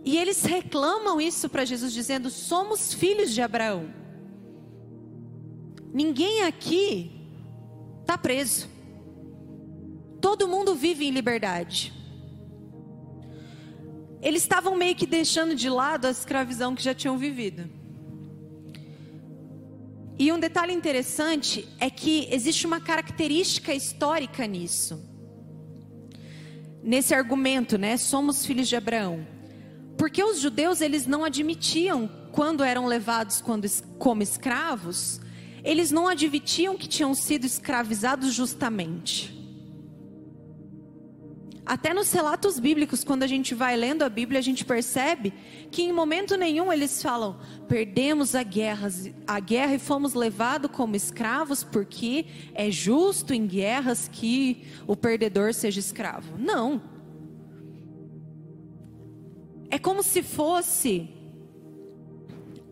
E 0.05 0.17
eles 0.17 0.43
reclamam 0.43 1.19
isso 1.19 1.49
para 1.49 1.65
Jesus, 1.65 1.91
dizendo: 1.91 2.29
somos 2.29 2.93
filhos 2.93 3.33
de 3.33 3.41
Abraão. 3.41 4.00
Ninguém 5.93 6.43
aqui 6.43 7.11
está 8.01 8.17
preso. 8.17 8.67
Todo 10.19 10.47
mundo 10.47 10.75
vive 10.75 11.05
em 11.05 11.11
liberdade. 11.11 11.93
Eles 14.21 14.43
estavam 14.43 14.75
meio 14.75 14.95
que 14.95 15.05
deixando 15.05 15.55
de 15.55 15.69
lado 15.69 16.05
a 16.05 16.11
escravidão 16.11 16.75
que 16.75 16.83
já 16.83 16.93
tinham 16.93 17.17
vivido. 17.17 17.69
E 20.19 20.31
um 20.31 20.39
detalhe 20.39 20.73
interessante 20.73 21.67
é 21.79 21.89
que 21.89 22.27
existe 22.31 22.67
uma 22.67 22.79
característica 22.79 23.73
histórica 23.73 24.45
nisso. 24.45 25.03
Nesse 26.83 27.13
argumento, 27.15 27.77
né? 27.77 27.97
Somos 27.97 28.45
filhos 28.45 28.67
de 28.67 28.75
Abraão. 28.75 29.25
Porque 29.97 30.23
os 30.23 30.39
judeus 30.39 30.81
eles 30.81 31.05
não 31.07 31.23
admitiam 31.23 32.07
quando 32.31 32.63
eram 32.63 32.85
levados 32.85 33.41
quando, 33.41 33.67
como 33.97 34.23
escravos, 34.23 35.20
eles 35.63 35.91
não 35.91 36.07
admitiam 36.07 36.77
que 36.77 36.87
tinham 36.87 37.13
sido 37.13 37.45
escravizados 37.45 38.33
justamente. 38.33 39.41
Até 41.63 41.93
nos 41.93 42.11
relatos 42.11 42.59
bíblicos, 42.59 43.03
quando 43.03 43.23
a 43.23 43.27
gente 43.27 43.53
vai 43.53 43.77
lendo 43.77 44.01
a 44.01 44.09
Bíblia, 44.09 44.39
a 44.39 44.43
gente 44.43 44.65
percebe 44.65 45.31
que 45.69 45.83
em 45.83 45.93
momento 45.93 46.35
nenhum 46.35 46.73
eles 46.73 47.01
falam: 47.01 47.39
perdemos 47.67 48.33
a 48.33 48.43
guerra, 48.43 48.89
a 49.27 49.39
guerra 49.39 49.75
e 49.75 49.79
fomos 49.79 50.13
levados 50.13 50.71
como 50.71 50.95
escravos, 50.95 51.63
porque 51.63 52.25
é 52.53 52.69
justo 52.71 53.33
em 53.33 53.45
guerras 53.45 54.09
que 54.11 54.65
o 54.87 54.97
perdedor 54.97 55.53
seja 55.53 55.79
escravo. 55.79 56.35
Não. 56.37 56.81
É 59.69 59.79
como 59.79 60.03
se 60.03 60.21
fosse 60.21 61.09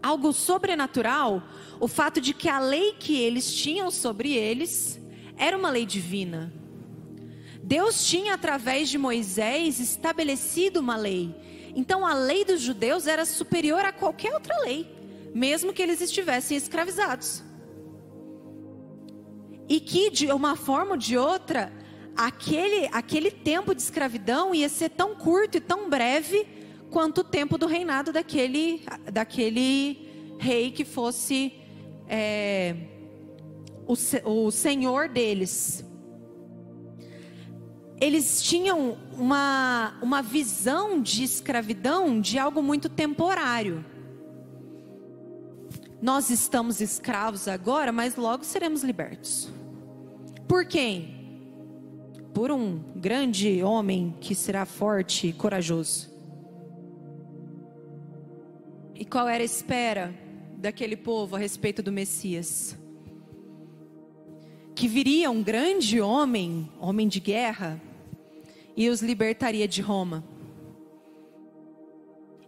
algo 0.02 0.32
sobrenatural 0.32 1.44
o 1.80 1.88
fato 1.88 2.20
de 2.20 2.34
que 2.34 2.50
a 2.50 2.60
lei 2.60 2.94
que 3.00 3.16
eles 3.16 3.54
tinham 3.54 3.90
sobre 3.90 4.34
eles 4.34 5.00
era 5.38 5.58
uma 5.58 5.70
lei 5.70 5.86
divina. 5.86 6.52
Deus 7.64 8.06
tinha, 8.06 8.34
através 8.34 8.90
de 8.90 8.98
Moisés, 8.98 9.80
estabelecido 9.80 10.80
uma 10.80 10.98
lei. 10.98 11.34
Então 11.76 12.06
a 12.06 12.14
lei 12.14 12.44
dos 12.44 12.60
judeus 12.60 13.08
era 13.08 13.26
superior 13.26 13.86
a 13.86 13.94
qualquer 13.94 14.34
outra 14.34 14.58
lei, 14.60 14.86
mesmo 15.34 15.72
que 15.72 15.82
eles 15.82 16.02
estivessem 16.02 16.58
escravizados. 16.58 17.44
E 19.70 19.80
que 19.80 20.10
de 20.10 20.28
uma 20.32 20.56
forma 20.56 20.92
ou 20.92 20.98
de 20.98 21.18
outra, 21.18 21.72
aquele, 22.18 22.90
aquele 22.92 23.32
tempo 23.32 23.74
de 23.74 23.82
escravidão 23.82 24.54
ia 24.54 24.68
ser 24.68 24.90
tão 24.90 25.16
curto 25.16 25.58
e 25.58 25.62
tão 25.62 25.90
breve 25.90 26.46
quanto 26.90 27.22
o 27.22 27.24
tempo 27.24 27.58
do 27.58 27.66
reinado 27.66 28.12
daquele, 28.12 28.82
daquele 29.12 30.36
rei 30.40 30.72
que 30.72 30.84
fosse 30.86 31.54
é, 32.08 32.76
o, 33.88 33.94
o 34.26 34.52
senhor 34.52 35.10
deles. 35.10 35.86
Eles 38.02 38.42
tinham 38.42 38.98
uma, 39.14 39.98
uma 40.02 40.22
visão 40.22 41.02
de 41.02 41.24
escravidão 41.24 42.22
de 42.22 42.40
algo 42.40 42.64
muito 42.64 42.88
temporário. 42.88 43.84
Nós 46.02 46.30
estamos 46.30 46.80
escravos 46.80 47.48
agora, 47.48 47.92
mas 47.92 48.16
logo 48.16 48.46
seremos 48.46 48.84
libertos. 48.84 49.50
Por 50.48 50.66
quem? 50.66 51.20
por 52.34 52.52
um 52.52 52.80
grande 52.96 53.62
homem 53.64 54.16
que 54.22 54.34
será 54.34 54.66
forte 54.66 55.28
e 55.28 55.34
corajoso. 55.34 56.10
E 59.00 59.06
qual 59.06 59.30
era 59.30 59.42
a 59.42 59.46
espera 59.46 60.14
daquele 60.58 60.98
povo 60.98 61.38
a 61.38 61.40
respeito 61.40 61.82
do 61.82 61.90
Messias? 61.90 62.78
Que 64.76 64.90
viria 64.90 65.32
um 65.32 65.42
grande 65.42 66.02
homem, 66.02 66.70
homem 66.78 67.08
de 67.08 67.22
guerra, 67.22 67.82
e 68.76 68.90
os 68.90 69.02
libertaria 69.02 69.70
de 69.70 69.82
Roma. 69.82 70.22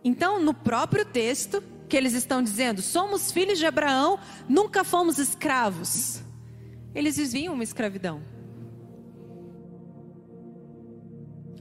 Então, 0.04 0.44
no 0.44 0.54
próprio 0.54 1.06
texto, 1.06 1.64
que 1.88 1.96
eles 1.96 2.14
estão 2.14 2.44
dizendo: 2.44 2.82
somos 2.82 3.32
filhos 3.32 3.58
de 3.58 3.66
Abraão, 3.66 4.20
nunca 4.50 4.84
fomos 4.84 5.20
escravos. 5.20 6.22
Eles 6.94 7.16
viviam 7.16 7.54
uma 7.54 7.64
escravidão. 7.64 8.22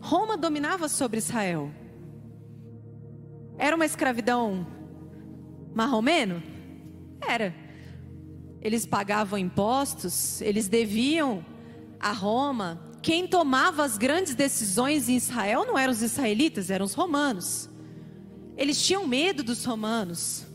Roma 0.01 0.37
dominava 0.37 0.89
sobre 0.89 1.19
Israel. 1.19 1.71
Era 3.57 3.77
uma 3.77 3.87
escravidão 3.87 4.67
marromeno? 5.75 6.43
Era. 7.21 7.55
Eles 8.61 8.85
pagavam 8.85 9.39
impostos, 9.39 10.41
eles 10.41 10.69
deviam 10.69 11.45
a 11.99 12.13
Roma. 12.13 12.81
Quem 13.03 13.27
tomava 13.27 13.85
as 13.85 13.97
grandes 13.97 14.35
decisões 14.35 15.09
em 15.09 15.17
Israel 15.17 15.65
não 15.67 15.79
eram 15.79 15.93
os 15.93 16.03
israelitas, 16.03 16.71
eram 16.71 16.85
os 16.85 16.95
romanos. 16.95 17.69
Eles 18.57 18.83
tinham 18.85 19.07
medo 19.07 19.43
dos 19.43 19.65
romanos. 19.65 20.47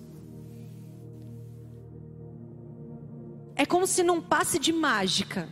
É 3.55 3.65
como 3.65 3.87
se 3.87 4.03
num 4.03 4.21
passe 4.21 4.59
de 4.59 4.71
mágica 4.71 5.49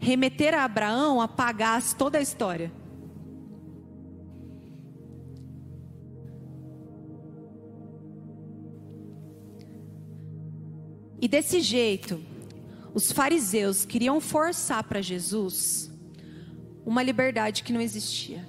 remeter 0.00 0.52
a 0.52 0.64
Abraão 0.64 1.20
apagasse 1.20 1.94
toda 1.94 2.18
a 2.18 2.20
história. 2.20 2.72
E 11.22 11.28
desse 11.28 11.60
jeito, 11.60 12.20
os 12.92 13.12
fariseus 13.12 13.84
queriam 13.84 14.20
forçar 14.20 14.82
para 14.82 15.00
Jesus 15.00 15.88
uma 16.84 17.00
liberdade 17.00 17.62
que 17.62 17.72
não 17.72 17.80
existia. 17.80 18.44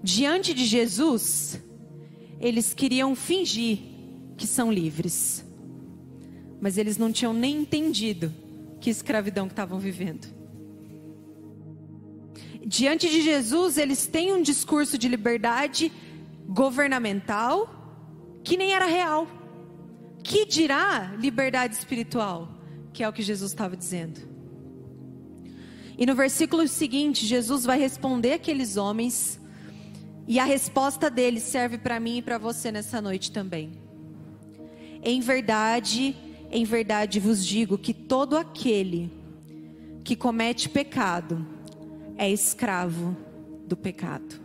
Diante 0.00 0.54
de 0.54 0.64
Jesus, 0.64 1.60
eles 2.38 2.72
queriam 2.72 3.16
fingir 3.16 3.80
que 4.36 4.46
são 4.46 4.70
livres, 4.70 5.44
mas 6.60 6.78
eles 6.78 6.96
não 6.96 7.10
tinham 7.10 7.32
nem 7.32 7.62
entendido 7.62 8.32
que 8.80 8.88
escravidão 8.88 9.48
que 9.48 9.54
estavam 9.54 9.80
vivendo. 9.80 10.28
Diante 12.64 13.10
de 13.10 13.22
Jesus, 13.22 13.76
eles 13.76 14.06
têm 14.06 14.32
um 14.32 14.40
discurso 14.40 14.96
de 14.96 15.08
liberdade 15.08 15.90
governamental 16.46 18.38
que 18.44 18.56
nem 18.56 18.72
era 18.72 18.86
real 18.86 19.26
que 20.26 20.44
dirá 20.44 21.14
liberdade 21.18 21.74
espiritual? 21.76 22.48
Que 22.92 23.04
é 23.04 23.08
o 23.08 23.12
que 23.12 23.22
Jesus 23.22 23.52
estava 23.52 23.76
dizendo. 23.76 24.20
E 25.96 26.04
no 26.04 26.16
versículo 26.16 26.66
seguinte, 26.66 27.24
Jesus 27.24 27.64
vai 27.64 27.78
responder 27.78 28.32
aqueles 28.32 28.76
homens, 28.76 29.40
e 30.26 30.40
a 30.40 30.44
resposta 30.44 31.08
deles 31.08 31.44
serve 31.44 31.78
para 31.78 32.00
mim 32.00 32.18
e 32.18 32.22
para 32.22 32.38
você 32.38 32.72
nessa 32.72 33.00
noite 33.00 33.30
também. 33.30 33.70
Em 35.00 35.20
verdade, 35.20 36.16
em 36.50 36.64
verdade 36.64 37.20
vos 37.20 37.46
digo 37.46 37.78
que 37.78 37.94
todo 37.94 38.36
aquele 38.36 39.12
que 40.02 40.16
comete 40.16 40.68
pecado 40.68 41.46
é 42.18 42.28
escravo 42.28 43.16
do 43.64 43.76
pecado. 43.76 44.40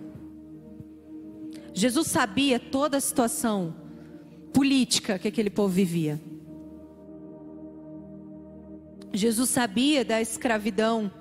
Jesus 1.73 2.07
sabia 2.07 2.59
toda 2.59 2.97
a 2.97 3.01
situação 3.01 3.80
política 4.53 5.17
que 5.17 5.27
aquele 5.27 5.49
povo 5.49 5.73
vivia. 5.73 6.19
Jesus 9.13 9.49
sabia 9.49 10.05
da 10.05 10.21
escravidão 10.21 11.11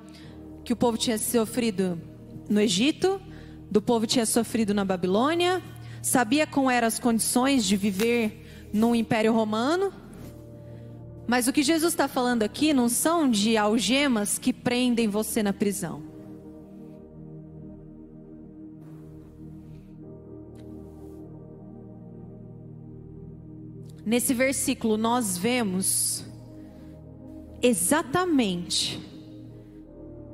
que 0.64 0.72
o 0.72 0.76
povo 0.76 0.96
tinha 0.96 1.18
sofrido 1.18 2.00
no 2.48 2.60
Egito, 2.60 3.20
do 3.70 3.80
povo 3.80 4.06
tinha 4.06 4.26
sofrido 4.26 4.74
na 4.74 4.84
Babilônia, 4.84 5.62
sabia 6.02 6.46
como 6.46 6.70
eram 6.70 6.88
as 6.88 6.98
condições 6.98 7.64
de 7.64 7.76
viver 7.76 8.68
no 8.72 8.94
Império 8.94 9.32
Romano. 9.32 9.92
Mas 11.26 11.46
o 11.46 11.52
que 11.52 11.62
Jesus 11.62 11.92
está 11.92 12.08
falando 12.08 12.42
aqui 12.42 12.72
não 12.72 12.88
são 12.88 13.30
de 13.30 13.56
algemas 13.56 14.38
que 14.38 14.52
prendem 14.52 15.08
você 15.08 15.42
na 15.42 15.52
prisão. 15.52 16.09
Nesse 24.10 24.34
versículo 24.34 24.96
nós 24.96 25.38
vemos 25.38 26.24
exatamente 27.62 29.00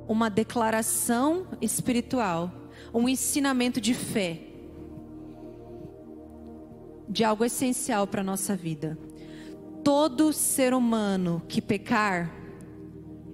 uma 0.08 0.30
declaração 0.30 1.46
espiritual, 1.60 2.50
um 2.94 3.06
ensinamento 3.06 3.78
de 3.78 3.92
fé, 3.92 4.40
de 7.06 7.22
algo 7.22 7.44
essencial 7.44 8.06
para 8.06 8.22
a 8.22 8.24
nossa 8.24 8.56
vida. 8.56 8.98
Todo 9.84 10.32
ser 10.32 10.72
humano 10.72 11.42
que 11.46 11.60
pecar 11.60 12.34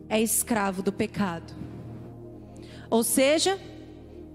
é 0.08 0.20
escravo 0.20 0.82
do 0.82 0.92
pecado. 0.92 1.54
Ou 2.90 3.04
seja, 3.04 3.60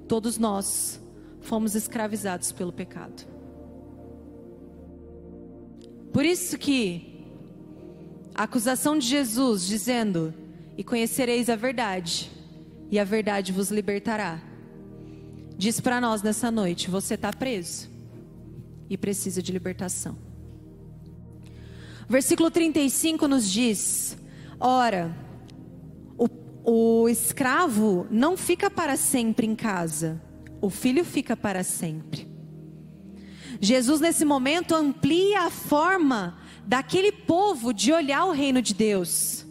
todos 0.07 0.37
nós 0.37 1.01
fomos 1.41 1.75
escravizados 1.75 2.53
pelo 2.53 2.71
pecado. 2.71 3.36
Por 6.11 6.25
isso 6.25 6.57
que 6.57 7.23
a 8.33 8.43
acusação 8.43 8.97
de 8.97 9.07
Jesus 9.07 9.65
dizendo: 9.65 10.33
"E 10.77 10.83
conhecereis 10.83 11.49
a 11.49 11.55
verdade, 11.55 12.31
e 12.91 12.99
a 12.99 13.03
verdade 13.03 13.51
vos 13.51 13.69
libertará". 13.69 14.41
Diz 15.57 15.79
para 15.79 15.99
nós 15.99 16.21
nessa 16.21 16.51
noite: 16.51 16.89
você 16.89 17.15
está 17.15 17.33
preso 17.33 17.89
e 18.89 18.97
precisa 18.97 19.41
de 19.41 19.51
libertação. 19.51 20.17
Versículo 22.07 22.49
35 22.49 23.27
nos 23.27 23.49
diz: 23.49 24.17
Ora, 24.59 25.15
o, 26.17 26.27
o 26.63 27.09
escravo 27.09 28.07
não 28.09 28.37
fica 28.37 28.69
para 28.69 28.95
sempre 28.95 29.45
em 29.45 29.55
casa, 29.55 30.21
o 30.61 30.69
filho 30.69 31.03
fica 31.03 31.35
para 31.35 31.63
sempre. 31.63 32.36
Jesus, 33.59 33.99
nesse 33.99 34.23
momento, 34.23 34.75
amplia 34.75 35.41
a 35.41 35.49
forma 35.49 36.37
daquele 36.65 37.11
povo 37.11 37.73
de 37.73 37.91
olhar 37.91 38.25
o 38.25 38.31
reino 38.31 38.61
de 38.61 38.73
Deus. 38.73 39.45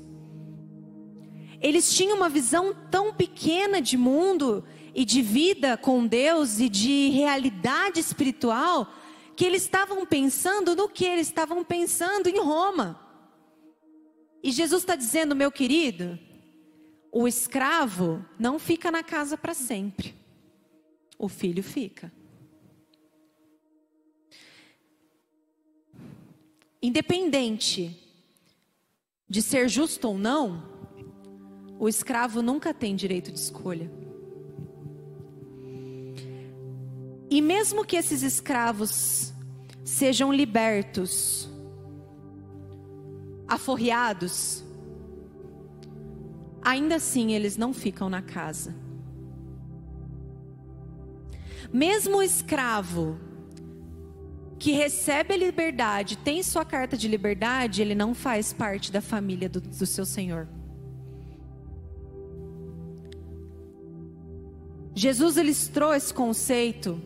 Eles 1.61 1.95
tinham 1.95 2.17
uma 2.17 2.29
visão 2.29 2.75
tão 2.91 3.13
pequena 3.13 3.81
de 3.81 3.97
mundo 3.97 4.65
e 4.95 5.05
de 5.05 5.23
vida 5.23 5.77
com 5.77 6.07
Deus 6.07 6.61
e 6.61 6.69
de 6.69 7.09
realidade 7.11 8.01
espiritual 8.01 8.93
que 9.35 9.45
eles 9.45 9.63
estavam 9.63 10.07
pensando 10.07 10.75
no 10.75 10.89
que? 10.89 11.05
Eles 11.05 11.27
estavam 11.27 11.63
pensando 11.63 12.29
em 12.29 12.39
Roma. 12.39 13.01
E 14.43 14.51
Jesus 14.51 14.83
está 14.83 14.97
dizendo, 14.97 15.37
meu 15.37 15.51
querido, 15.51 16.19
o 17.13 17.27
escravo 17.27 18.25
não 18.39 18.59
fica 18.59 18.91
na 18.91 19.03
casa 19.03 19.37
para 19.37 19.55
sempre, 19.55 20.15
o 21.19 21.29
filho 21.29 21.63
fica. 21.63 22.13
Independente 26.83 27.97
de 29.29 29.43
ser 29.43 29.69
justo 29.69 30.09
ou 30.09 30.19
não, 30.19 30.63
o 31.79 31.89
escravo 31.89 32.43
nunca 32.43 32.73
tem 32.73 32.95
direito 32.95 33.33
de 33.33 33.39
escolha. 33.39 33.91
E 37.29 37.41
mesmo 37.43 37.85
que 37.85 37.97
esses 37.97 38.23
escravos 38.23 39.33
sejam 39.85 40.33
libertos, 40.33 41.49
aforreados, 43.49 44.65
ainda 46.63 46.97
assim 46.97 47.33
eles 47.33 47.57
não 47.57 47.73
ficam 47.73 48.09
na 48.09 48.23
casa. 48.23 48.75
Mesmo 51.73 52.19
o 52.19 52.23
escravo 52.23 53.19
que 54.59 54.73
recebe 54.73 55.35
a 55.35 55.37
liberdade, 55.37 56.17
tem 56.17 56.43
sua 56.43 56.65
carta 56.65 56.97
de 56.97 57.09
liberdade, 57.09 57.83
ele 57.83 57.95
não 57.95 58.15
faz 58.15 58.53
parte 58.53 58.91
da 58.91 59.01
família 59.01 59.49
do, 59.49 59.61
do 59.61 59.87
seu 59.87 60.07
senhor. 60.07 60.49
Jesus 64.95 65.37
ilustrou 65.37 65.95
esse 65.95 66.13
conceito 66.13 66.99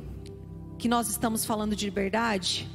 que 0.79 0.89
nós 0.89 1.09
estamos 1.09 1.45
falando 1.45 1.75
de 1.75 1.85
liberdade, 1.85 2.71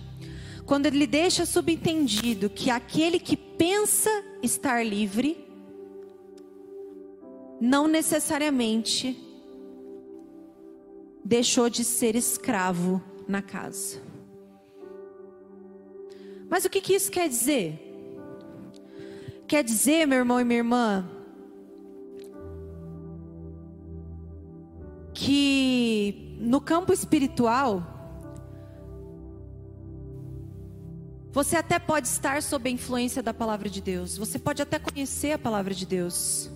quando 0.65 0.87
ele 0.87 1.07
deixa 1.07 1.45
subentendido 1.45 2.49
que 2.49 2.69
aquele 2.69 3.17
que 3.17 3.37
pensa 3.37 4.09
estar 4.43 4.85
livre, 4.85 5.45
não 7.61 7.87
necessariamente 7.87 9.17
deixou 11.23 11.69
de 11.69 11.83
ser 11.83 12.15
escravo 12.15 13.01
na 13.27 13.41
casa. 13.41 14.04
Mas 16.49 16.65
o 16.65 16.69
que, 16.69 16.81
que 16.81 16.93
isso 16.93 17.11
quer 17.11 17.27
dizer? 17.27 17.81
Quer 19.47 19.63
dizer, 19.63 20.07
meu 20.07 20.19
irmão 20.19 20.39
e 20.39 20.43
minha 20.43 20.59
irmã, 20.59 21.09
que 25.13 26.37
no 26.39 26.59
campo 26.59 26.91
espiritual, 26.91 27.83
você 31.31 31.55
até 31.57 31.77
pode 31.79 32.07
estar 32.07 32.41
sob 32.41 32.69
a 32.69 32.71
influência 32.71 33.21
da 33.21 33.33
palavra 33.33 33.69
de 33.69 33.81
Deus, 33.81 34.17
você 34.17 34.39
pode 34.39 34.61
até 34.61 34.79
conhecer 34.79 35.31
a 35.33 35.37
palavra 35.37 35.73
de 35.73 35.85
Deus, 35.85 36.49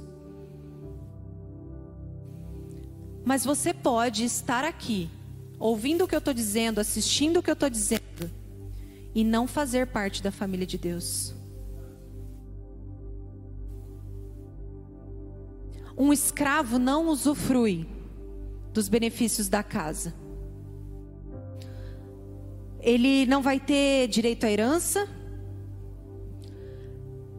mas 3.26 3.46
você 3.46 3.74
pode 3.74 4.24
estar 4.24 4.64
aqui, 4.64 5.10
ouvindo 5.60 6.04
o 6.04 6.08
que 6.08 6.16
eu 6.16 6.20
estou 6.20 6.34
dizendo, 6.34 6.80
assistindo 6.80 7.38
o 7.38 7.44
que 7.44 7.50
eu 7.50 7.54
estou 7.54 7.70
dizendo, 7.70 8.02
e 9.14 9.24
não 9.24 9.48
fazer 9.48 9.88
parte 9.88 10.22
da 10.22 10.32
família 10.32 10.66
de 10.66 10.78
Deus. 10.78 11.36
Um 15.98 16.14
escravo 16.14 16.80
não 16.80 17.10
usufrui 17.10 17.86
dos 18.74 18.88
benefícios 18.88 19.50
da 19.50 19.62
casa. 19.62 20.14
Ele 22.80 23.26
não 23.26 23.42
vai 23.42 23.60
ter 23.60 24.08
direito 24.08 24.46
à 24.46 24.50
herança. 24.50 25.08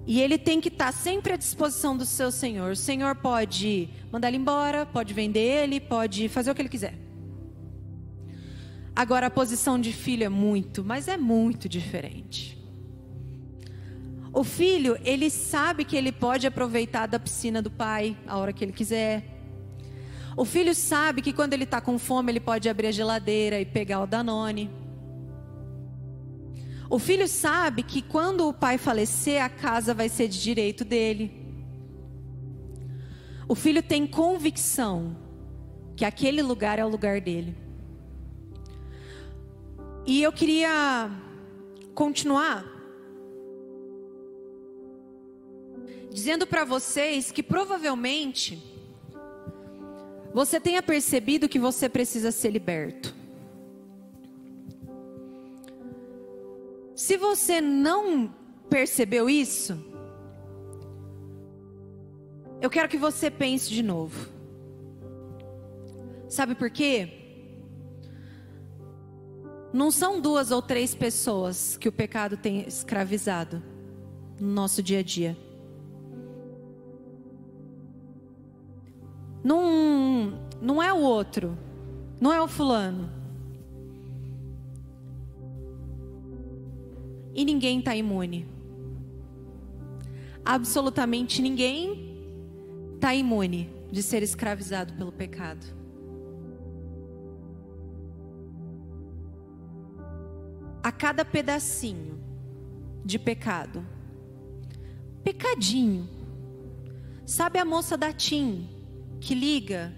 E 0.06 0.20
ele 0.20 0.37
tem 0.37 0.61
que 0.61 0.68
estar 0.68 0.92
sempre 0.92 1.33
à 1.33 1.37
disposição 1.37 1.96
do 1.96 2.04
seu 2.04 2.30
senhor. 2.30 2.72
O 2.72 2.76
senhor 2.76 3.14
pode 3.16 3.88
mandar 4.12 4.28
ele 4.28 4.37
embora, 4.37 4.85
pode 4.85 5.14
vender 5.14 5.62
ele, 5.62 5.80
pode 5.80 6.28
fazer 6.28 6.50
o 6.50 6.54
que 6.54 6.61
ele 6.61 6.68
quiser. 6.68 7.10
Agora, 8.94 9.26
a 9.26 9.31
posição 9.31 9.81
de 9.81 9.92
filho 9.92 10.24
é 10.24 10.29
muito, 10.29 10.85
mas 10.85 11.09
é 11.09 11.16
muito 11.16 11.68
diferente. 11.68 12.59
O 14.33 14.44
filho, 14.44 14.96
ele 15.05 15.29
sabe 15.29 15.85
que 15.85 15.96
ele 15.96 16.12
pode 16.12 16.46
aproveitar 16.46 17.07
da 17.07 17.18
piscina 17.18 17.61
do 17.61 17.70
pai 17.70 18.16
a 18.26 18.38
hora 18.38 18.53
que 18.53 18.64
ele 18.64 18.72
quiser. 18.72 19.24
O 20.37 20.44
filho 20.44 20.74
sabe 20.74 21.20
que 21.20 21.33
quando 21.33 21.53
ele 21.53 21.64
está 21.64 21.81
com 21.81 21.98
fome, 21.98 22.31
ele 22.31 22.40
pode 22.40 22.68
abrir 22.68 22.87
a 22.88 22.92
geladeira 22.92 23.61
e 23.61 23.64
pegar 23.64 24.00
o 24.00 24.07
Danone. 24.07 24.70
O 26.88 26.98
filho 26.98 27.29
sabe 27.29 27.83
que 27.83 28.03
quando 28.03 28.48
o 28.48 28.53
pai 28.53 28.79
falecer, 28.79 29.42
a 29.42 29.48
casa 29.48 29.92
vai 29.92 30.09
ser 30.09 30.29
de 30.29 30.40
direito 30.40 30.85
dele. 30.85 31.40
O 33.48 33.55
filho 33.55 33.83
tem 33.83 34.07
convicção 34.07 35.16
que 35.96 36.05
aquele 36.05 36.40
lugar 36.40 36.79
é 36.79 36.85
o 36.85 36.88
lugar 36.88 37.20
dele. 37.20 37.57
E 40.06 40.22
eu 40.22 40.32
queria 40.32 41.10
continuar 41.94 42.64
dizendo 46.10 46.46
para 46.46 46.64
vocês 46.64 47.30
que 47.30 47.42
provavelmente 47.42 48.60
você 50.32 50.60
tenha 50.60 50.82
percebido 50.82 51.48
que 51.48 51.58
você 51.58 51.88
precisa 51.88 52.32
ser 52.32 52.50
liberto. 52.50 53.14
Se 56.94 57.16
você 57.16 57.60
não 57.60 58.32
percebeu 58.68 59.28
isso, 59.28 59.78
eu 62.60 62.68
quero 62.68 62.88
que 62.88 62.98
você 62.98 63.30
pense 63.30 63.70
de 63.70 63.82
novo. 63.82 64.28
Sabe 66.28 66.54
por 66.54 66.70
quê? 66.70 67.19
Não 69.72 69.90
são 69.90 70.20
duas 70.20 70.50
ou 70.50 70.61
três 70.61 70.94
pessoas 70.94 71.76
que 71.76 71.88
o 71.88 71.92
pecado 71.92 72.37
tem 72.37 72.66
escravizado 72.66 73.62
no 74.40 74.48
nosso 74.48 74.83
dia 74.83 74.98
a 74.98 75.02
dia. 75.02 75.37
Não, 79.44 80.38
não 80.61 80.83
é 80.83 80.92
o 80.92 80.98
outro, 80.98 81.56
não 82.20 82.33
é 82.33 82.42
o 82.42 82.48
fulano. 82.48 83.09
E 87.33 87.44
ninguém 87.44 87.78
está 87.78 87.94
imune. 87.94 88.46
Absolutamente 90.44 91.40
ninguém 91.40 92.11
está 92.96 93.14
imune 93.14 93.70
de 93.90 94.02
ser 94.02 94.22
escravizado 94.22 94.92
pelo 94.94 95.12
pecado. 95.12 95.80
Cada 101.00 101.24
pedacinho 101.24 102.20
de 103.02 103.18
pecado. 103.18 103.82
Pecadinho. 105.24 106.06
Sabe 107.24 107.58
a 107.58 107.64
moça 107.64 107.96
da 107.96 108.12
TIM 108.12 108.68
que 109.18 109.34
liga 109.34 109.94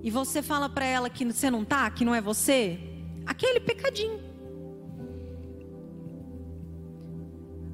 e 0.00 0.12
você 0.12 0.40
fala 0.40 0.68
para 0.68 0.84
ela 0.84 1.10
que 1.10 1.24
você 1.24 1.50
não 1.50 1.64
tá, 1.64 1.90
que 1.90 2.04
não 2.04 2.14
é 2.14 2.20
você? 2.20 2.78
Aquele 3.26 3.58
pecadinho. 3.58 4.20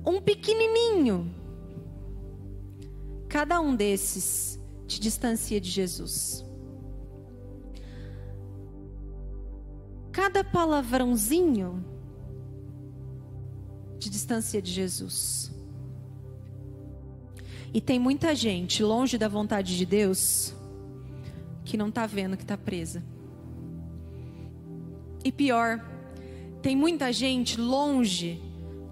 Um 0.06 0.22
pequenininho. 0.22 1.34
Cada 3.28 3.60
um 3.60 3.76
desses 3.76 4.58
te 4.86 4.98
distancia 4.98 5.60
de 5.60 5.68
Jesus. 5.68 6.46
Cada 10.12 10.44
palavrãozinho 10.44 11.84
de 13.98 14.10
distância 14.10 14.60
de 14.60 14.70
Jesus. 14.70 15.50
E 17.72 17.80
tem 17.80 17.98
muita 17.98 18.34
gente 18.34 18.82
longe 18.82 19.16
da 19.16 19.28
vontade 19.28 19.76
de 19.76 19.86
Deus 19.86 20.54
que 21.64 21.76
não 21.76 21.88
está 21.88 22.06
vendo 22.06 22.36
que 22.36 22.42
está 22.42 22.58
presa. 22.58 23.02
E 25.24 25.32
pior, 25.32 25.80
tem 26.60 26.76
muita 26.76 27.12
gente 27.12 27.58
longe 27.58 28.42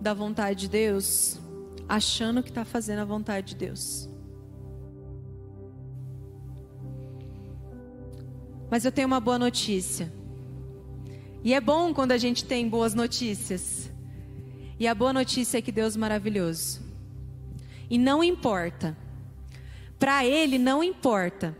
da 0.00 0.14
vontade 0.14 0.60
de 0.60 0.68
Deus, 0.68 1.38
achando 1.86 2.42
que 2.42 2.48
está 2.48 2.64
fazendo 2.64 3.00
a 3.00 3.04
vontade 3.04 3.48
de 3.48 3.56
Deus. 3.56 4.08
Mas 8.70 8.84
eu 8.84 8.92
tenho 8.92 9.08
uma 9.08 9.20
boa 9.20 9.38
notícia. 9.38 10.19
E 11.42 11.54
é 11.54 11.60
bom 11.60 11.94
quando 11.94 12.12
a 12.12 12.18
gente 12.18 12.44
tem 12.44 12.68
boas 12.68 12.94
notícias. 12.94 13.90
E 14.78 14.86
a 14.86 14.94
boa 14.94 15.12
notícia 15.12 15.58
é 15.58 15.62
que 15.62 15.72
Deus 15.72 15.96
é 15.96 15.98
maravilhoso. 15.98 16.80
E 17.88 17.96
não 17.96 18.22
importa. 18.22 18.96
Para 19.98 20.24
ele 20.24 20.58
não 20.58 20.84
importa. 20.84 21.56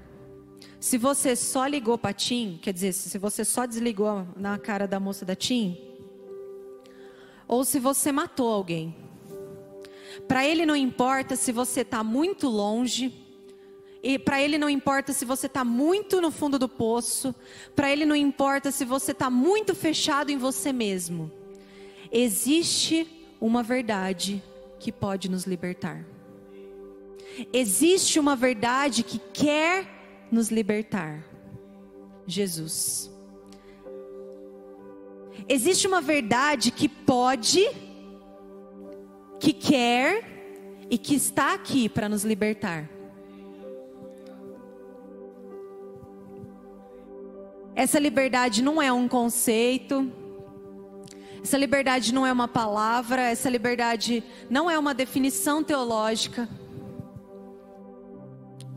Se 0.79 0.97
você 0.97 1.35
só 1.37 1.66
ligou 1.66 1.99
para 1.99 2.12
Tim, 2.12 2.59
quer 2.61 2.73
dizer, 2.73 2.93
se 2.93 3.19
você 3.19 3.45
só 3.45 3.66
desligou 3.66 4.27
na 4.37 4.59
cara 4.59 4.87
da 4.87 4.99
moça 4.99 5.25
da 5.25 5.35
Tim, 5.35 5.79
ou 7.47 7.64
se 7.64 7.79
você 7.79 8.12
matou 8.12 8.49
alguém. 8.49 8.97
Para 10.29 10.47
ele 10.47 10.64
não 10.64 10.77
importa 10.77 11.37
se 11.37 11.53
você 11.53 11.81
está 11.81 12.05
muito 12.05 12.49
longe 12.49 13.12
e 14.02 14.18
para 14.18 14.40
ele 14.42 14.56
não 14.56 14.68
importa 14.68 15.12
se 15.12 15.24
você 15.24 15.46
está 15.46 15.64
muito 15.64 16.20
no 16.20 16.30
fundo 16.30 16.58
do 16.58 16.68
poço, 16.68 17.34
para 17.76 17.90
ele 17.90 18.06
não 18.06 18.16
importa 18.16 18.70
se 18.70 18.84
você 18.84 19.12
está 19.12 19.28
muito 19.28 19.74
fechado 19.74 20.30
em 20.30 20.38
você 20.38 20.72
mesmo. 20.72 21.30
Existe 22.10 23.06
uma 23.40 23.62
verdade 23.62 24.42
que 24.78 24.90
pode 24.90 25.30
nos 25.30 25.44
libertar. 25.44 26.04
Existe 27.52 28.18
uma 28.18 28.34
verdade 28.34 29.02
que 29.02 29.18
quer 29.32 29.86
nos 30.30 30.50
libertar. 30.50 31.24
Jesus. 32.26 33.10
existe 35.48 35.88
uma 35.88 36.00
verdade 36.00 36.70
que 36.70 36.88
pode, 36.88 37.68
que 39.40 39.52
quer 39.52 40.86
e 40.88 40.96
que 40.96 41.16
está 41.16 41.54
aqui 41.54 41.88
para 41.88 42.08
nos 42.08 42.24
libertar. 42.24 42.88
Essa 47.74 47.98
liberdade 47.98 48.62
não 48.62 48.80
é 48.80 48.92
um 48.92 49.09
conceito, 49.09 50.11
essa 51.42 51.56
liberdade 51.56 52.12
não 52.12 52.26
é 52.26 52.33
uma 52.33 52.46
palavra, 52.46 53.22
essa 53.22 53.48
liberdade 53.48 54.22
não 54.48 54.70
é 54.70 54.78
uma 54.78 54.92
definição 54.92 55.64
teológica. 55.64 56.48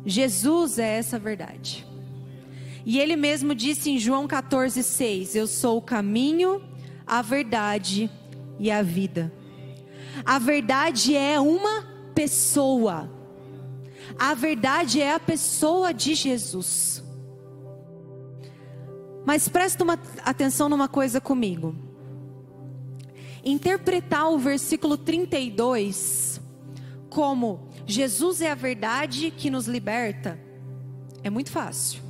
Jesus 0.05 0.79
é 0.79 0.97
essa 0.97 1.19
verdade. 1.19 1.85
E 2.85 2.99
ele 2.99 3.15
mesmo 3.15 3.53
disse 3.53 3.89
em 3.89 3.97
João 3.97 4.27
14,6: 4.27 5.35
Eu 5.35 5.47
sou 5.47 5.77
o 5.77 5.81
caminho, 5.81 6.61
a 7.05 7.21
verdade 7.21 8.09
e 8.59 8.71
a 8.71 8.81
vida. 8.81 9.31
A 10.25 10.39
verdade 10.39 11.15
é 11.15 11.39
uma 11.39 11.85
pessoa. 12.15 13.09
A 14.17 14.33
verdade 14.33 15.01
é 15.01 15.13
a 15.13 15.19
pessoa 15.19 15.93
de 15.93 16.15
Jesus. 16.15 17.02
Mas 19.25 19.47
presta 19.47 19.83
uma 19.83 19.99
atenção 20.23 20.67
numa 20.69 20.87
coisa 20.87 21.21
comigo. 21.21 21.75
Interpretar 23.43 24.29
o 24.29 24.37
versículo 24.37 24.97
32 24.97 26.41
como 27.09 27.67
Jesus 27.85 28.41
é 28.41 28.49
a 28.51 28.55
verdade 28.55 29.29
que 29.31 29.49
nos 29.49 29.67
liberta 29.67 30.39
é 31.23 31.29
muito 31.29 31.51
fácil. 31.51 32.01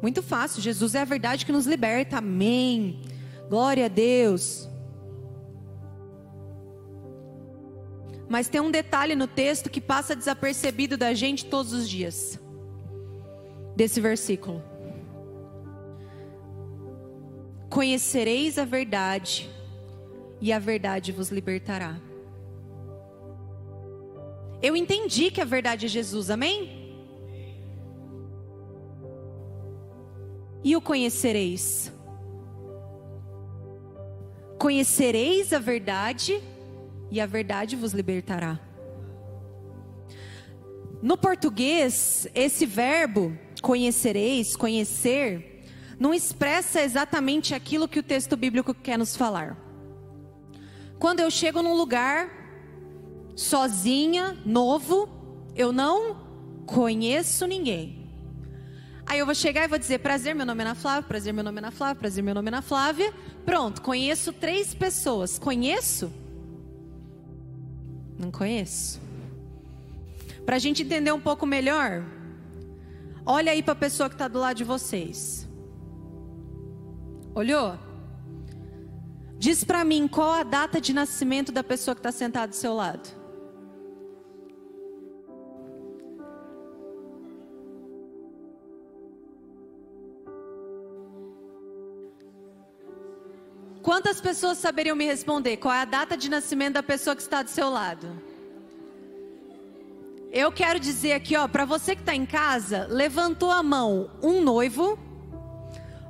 Muito 0.00 0.22
fácil. 0.22 0.62
Jesus 0.62 0.94
é 0.94 1.00
a 1.00 1.04
verdade 1.04 1.44
que 1.44 1.52
nos 1.52 1.66
liberta. 1.66 2.18
Amém. 2.18 3.00
Glória 3.50 3.86
a 3.86 3.88
Deus. 3.88 4.68
Mas 8.28 8.48
tem 8.48 8.60
um 8.60 8.70
detalhe 8.70 9.14
no 9.16 9.26
texto 9.26 9.68
que 9.68 9.80
passa 9.80 10.14
desapercebido 10.14 10.96
da 10.96 11.12
gente 11.14 11.46
todos 11.46 11.72
os 11.72 11.88
dias. 11.88 12.38
Desse 13.74 14.00
versículo. 14.00 14.62
Conhecereis 17.74 18.56
a 18.56 18.64
verdade, 18.64 19.50
e 20.40 20.52
a 20.52 20.60
verdade 20.60 21.10
vos 21.10 21.30
libertará. 21.30 22.00
Eu 24.62 24.76
entendi 24.76 25.28
que 25.28 25.40
a 25.40 25.44
verdade 25.44 25.86
é 25.86 25.88
Jesus, 25.88 26.30
amém? 26.30 26.94
E 30.62 30.76
o 30.76 30.80
conhecereis? 30.80 31.92
Conhecereis 34.56 35.52
a 35.52 35.58
verdade, 35.58 36.40
e 37.10 37.20
a 37.20 37.26
verdade 37.26 37.74
vos 37.74 37.92
libertará. 37.92 38.60
No 41.02 41.16
português, 41.16 42.28
esse 42.36 42.66
verbo, 42.66 43.36
conhecereis, 43.60 44.54
conhecer, 44.54 45.53
não 45.98 46.12
expressa 46.12 46.80
exatamente 46.80 47.54
aquilo 47.54 47.88
que 47.88 47.98
o 47.98 48.02
texto 48.02 48.36
bíblico 48.36 48.74
quer 48.74 48.98
nos 48.98 49.16
falar. 49.16 49.56
Quando 50.98 51.20
eu 51.20 51.30
chego 51.30 51.62
num 51.62 51.74
lugar 51.74 52.30
sozinha, 53.36 54.36
novo, 54.44 55.08
eu 55.56 55.72
não 55.72 56.64
conheço 56.66 57.46
ninguém. 57.46 58.04
Aí 59.06 59.18
eu 59.18 59.26
vou 59.26 59.34
chegar 59.34 59.64
e 59.64 59.68
vou 59.68 59.78
dizer: 59.78 59.98
prazer, 59.98 60.34
meu 60.34 60.46
nome 60.46 60.62
é 60.62 60.66
Ana 60.66 60.74
Flávia, 60.74 61.02
prazer, 61.02 61.32
meu 61.32 61.44
nome 61.44 61.58
é 61.58 61.60
Ana 61.60 61.70
Flávia, 61.70 61.96
prazer, 61.96 62.24
meu 62.24 62.34
nome 62.34 62.48
é 62.48 62.52
Ana 62.52 62.62
Flávia. 62.62 63.12
Pronto, 63.44 63.82
conheço 63.82 64.32
três 64.32 64.72
pessoas. 64.72 65.38
Conheço? 65.38 66.12
Não 68.18 68.30
conheço. 68.30 69.00
Para 70.46 70.56
a 70.56 70.58
gente 70.58 70.82
entender 70.82 71.12
um 71.12 71.20
pouco 71.20 71.46
melhor, 71.46 72.04
olha 73.26 73.52
aí 73.52 73.62
para 73.62 73.72
a 73.72 73.76
pessoa 73.76 74.08
que 74.08 74.14
está 74.14 74.28
do 74.28 74.38
lado 74.38 74.56
de 74.56 74.64
vocês. 74.64 75.43
Olhou? 77.34 77.76
Diz 79.36 79.64
para 79.64 79.84
mim 79.84 80.06
qual 80.06 80.30
a 80.30 80.42
data 80.44 80.80
de 80.80 80.92
nascimento 80.92 81.50
da 81.50 81.64
pessoa 81.64 81.94
que 81.94 81.98
está 81.98 82.12
sentada 82.12 82.48
do 82.48 82.54
seu 82.54 82.72
lado. 82.72 83.24
Quantas 93.82 94.20
pessoas 94.20 94.58
saberiam 94.58 94.96
me 94.96 95.04
responder 95.04 95.56
qual 95.58 95.74
é 95.74 95.82
a 95.82 95.84
data 95.84 96.16
de 96.16 96.30
nascimento 96.30 96.74
da 96.74 96.82
pessoa 96.82 97.14
que 97.14 97.20
está 97.20 97.42
do 97.42 97.50
seu 97.50 97.68
lado? 97.68 98.08
Eu 100.32 100.50
quero 100.50 100.80
dizer 100.80 101.12
aqui, 101.12 101.36
ó, 101.36 101.46
para 101.46 101.64
você 101.64 101.94
que 101.94 102.00
está 102.00 102.14
em 102.14 102.24
casa, 102.24 102.86
levantou 102.88 103.50
a 103.50 103.62
mão 103.62 104.10
um 104.22 104.40
noivo, 104.40 104.98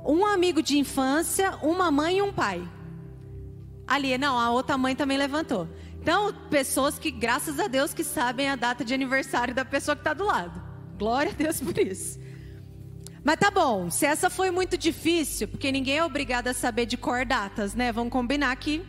um 0.05 0.25
amigo 0.25 0.61
de 0.61 0.77
infância, 0.77 1.57
uma 1.61 1.89
mãe 1.89 2.19
e 2.19 2.21
um 2.21 2.31
pai. 2.31 2.65
Ali, 3.87 4.17
não, 4.17 4.39
a 4.39 4.51
outra 4.51 4.77
mãe 4.77 4.95
também 4.95 5.17
levantou. 5.17 5.67
Então, 5.99 6.31
pessoas 6.49 6.99
que, 6.99 7.09
graças 7.09 7.59
a 7.59 7.67
Deus, 7.67 7.93
que 7.93 8.03
sabem 8.03 8.49
a 8.49 8.55
data 8.55 8.85
de 8.85 8.93
aniversário 8.93 9.55
da 9.55 9.65
pessoa 9.65 9.95
que 9.95 10.01
está 10.01 10.13
do 10.13 10.23
lado. 10.23 10.61
Glória 10.97 11.31
a 11.31 11.35
Deus 11.35 11.59
por 11.59 11.77
isso. 11.77 12.19
Mas 13.23 13.37
tá 13.37 13.49
bom, 13.49 13.89
se 13.89 14.05
essa 14.05 14.29
foi 14.29 14.51
muito 14.51 14.77
difícil, 14.77 15.47
porque 15.47 15.71
ninguém 15.71 15.97
é 15.97 16.05
obrigado 16.05 16.47
a 16.47 16.53
saber 16.53 16.85
de 16.85 16.95
cor 16.95 17.25
datas, 17.25 17.73
né? 17.73 17.91
Vamos 17.91 18.13
combinar 18.13 18.55
que 18.55 18.85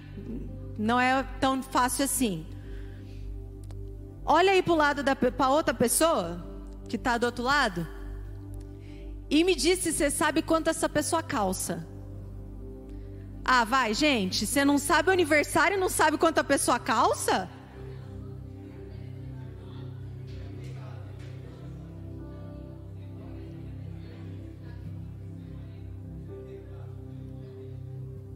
não 0.79 1.00
é 1.00 1.22
tão 1.40 1.62
fácil 1.62 2.05
assim. 2.05 2.46
Olha 4.24 4.52
aí 4.52 4.62
para 4.62 4.72
o 4.74 4.76
lado 4.76 5.02
da 5.02 5.16
pra 5.16 5.48
outra 5.48 5.72
pessoa 5.72 6.44
que 6.87 6.96
está 6.96 7.16
do 7.16 7.24
outro 7.24 7.44
lado 7.44 7.95
e 9.28 9.42
me 9.42 9.54
diz 9.54 9.80
se 9.80 9.92
você 9.92 10.10
sabe 10.10 10.42
quanto 10.42 10.70
essa 10.70 10.88
pessoa 10.88 11.22
calça. 11.22 11.86
Ah, 13.44 13.64
vai, 13.64 13.94
gente. 13.94 14.46
Você 14.46 14.64
não 14.64 14.78
sabe 14.78 15.08
o 15.08 15.12
aniversário 15.12 15.78
não 15.78 15.88
sabe 15.88 16.18
quanto 16.18 16.38
a 16.38 16.44
pessoa 16.44 16.78
calça? 16.78 17.48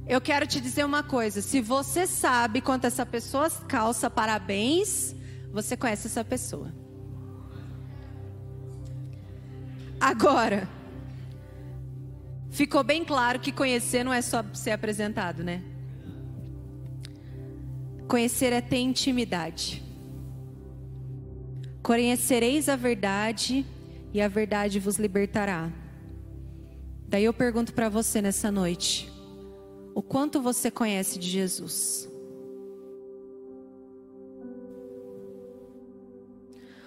Eu 0.06 0.20
quero 0.20 0.44
te 0.44 0.60
dizer 0.60 0.84
uma 0.84 1.04
coisa: 1.04 1.40
se 1.40 1.60
você 1.60 2.04
sabe 2.04 2.60
quanto 2.60 2.84
essa 2.84 3.06
pessoa 3.06 3.48
calça, 3.68 4.10
parabéns, 4.10 5.14
você 5.52 5.76
conhece 5.76 6.08
essa 6.08 6.24
pessoa. 6.24 6.72
Agora, 10.00 10.68
Ficou 12.50 12.82
bem 12.82 13.04
claro 13.04 13.38
que 13.38 13.52
conhecer 13.52 14.04
não 14.04 14.12
é 14.12 14.20
só 14.20 14.44
ser 14.52 14.72
apresentado, 14.72 15.44
né? 15.44 15.62
Conhecer 18.08 18.52
é 18.52 18.60
ter 18.60 18.78
intimidade. 18.78 19.82
Conhecereis 21.82 22.68
a 22.68 22.74
verdade 22.74 23.64
e 24.12 24.20
a 24.20 24.28
verdade 24.28 24.80
vos 24.80 24.96
libertará. 24.96 25.70
Daí 27.08 27.24
eu 27.24 27.32
pergunto 27.32 27.72
para 27.72 27.88
você 27.88 28.20
nessa 28.20 28.50
noite: 28.50 29.10
o 29.94 30.02
quanto 30.02 30.42
você 30.42 30.70
conhece 30.70 31.18
de 31.18 31.28
Jesus? 31.28 32.08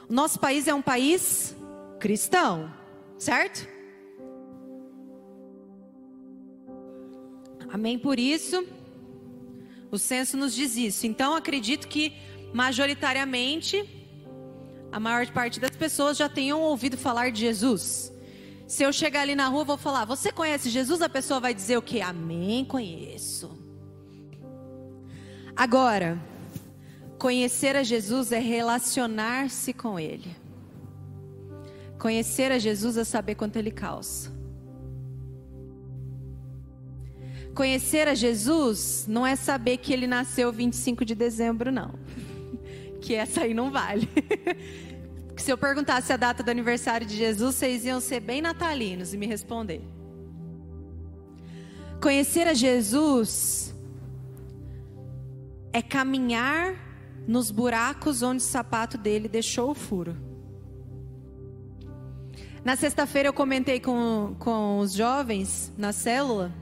O 0.09 0.13
nosso 0.13 0.39
país 0.39 0.67
é 0.67 0.73
um 0.73 0.81
país 0.81 1.55
cristão, 1.99 2.71
certo? 3.17 3.72
Amém? 7.73 7.97
Por 7.97 8.19
isso, 8.19 8.63
o 9.89 9.97
censo 9.97 10.37
nos 10.37 10.53
diz 10.53 10.77
isso. 10.77 11.07
Então, 11.07 11.33
acredito 11.33 11.87
que, 11.87 12.13
majoritariamente, 12.53 13.83
a 14.91 14.99
maior 14.99 15.25
parte 15.31 15.59
das 15.59 15.71
pessoas 15.71 16.15
já 16.15 16.29
tenham 16.29 16.61
ouvido 16.61 16.95
falar 16.95 17.31
de 17.31 17.39
Jesus. 17.39 18.13
Se 18.67 18.83
eu 18.83 18.93
chegar 18.93 19.21
ali 19.21 19.33
na 19.33 19.47
rua, 19.47 19.63
vou 19.63 19.77
falar: 19.77 20.05
Você 20.05 20.31
conhece 20.31 20.69
Jesus? 20.69 21.01
A 21.01 21.09
pessoa 21.09 21.39
vai 21.39 21.51
dizer 21.51 21.75
o 21.75 21.81
que? 21.81 21.99
Amém, 21.99 22.63
conheço. 22.63 23.57
Agora, 25.55 26.21
conhecer 27.17 27.75
a 27.75 27.81
Jesus 27.81 28.31
é 28.31 28.39
relacionar-se 28.39 29.73
com 29.73 29.99
Ele. 29.99 30.29
Conhecer 31.97 32.51
a 32.51 32.59
Jesus 32.59 32.97
é 32.97 33.03
saber 33.03 33.33
quanto 33.33 33.55
Ele 33.57 33.71
calça. 33.71 34.32
Conhecer 37.53 38.07
a 38.07 38.15
Jesus 38.15 39.05
não 39.07 39.25
é 39.25 39.35
saber 39.35 39.77
que 39.77 39.93
ele 39.93 40.07
nasceu 40.07 40.51
25 40.51 41.05
de 41.05 41.15
dezembro, 41.15 41.71
não. 41.71 41.93
Que 42.99 43.15
essa 43.15 43.41
aí 43.41 43.53
não 43.53 43.69
vale. 43.69 44.07
Se 45.35 45.51
eu 45.51 45.57
perguntasse 45.57 46.13
a 46.13 46.17
data 46.17 46.41
do 46.41 46.49
aniversário 46.49 47.05
de 47.05 47.17
Jesus, 47.17 47.55
vocês 47.55 47.83
iam 47.83 47.99
ser 47.99 48.21
bem 48.21 48.41
natalinos 48.41 49.13
e 49.13 49.17
me 49.17 49.27
responder. 49.27 49.81
Conhecer 52.01 52.47
a 52.47 52.53
Jesus 52.53 53.75
é 55.73 55.81
caminhar 55.81 56.75
nos 57.27 57.51
buracos 57.51 58.21
onde 58.21 58.41
o 58.41 58.45
sapato 58.45 58.97
dele 58.97 59.27
deixou 59.27 59.71
o 59.71 59.75
furo. 59.75 60.15
Na 62.63 62.77
sexta-feira 62.77 63.27
eu 63.27 63.33
comentei 63.33 63.79
com, 63.79 64.35
com 64.39 64.79
os 64.79 64.93
jovens 64.93 65.73
na 65.77 65.91
célula, 65.91 66.53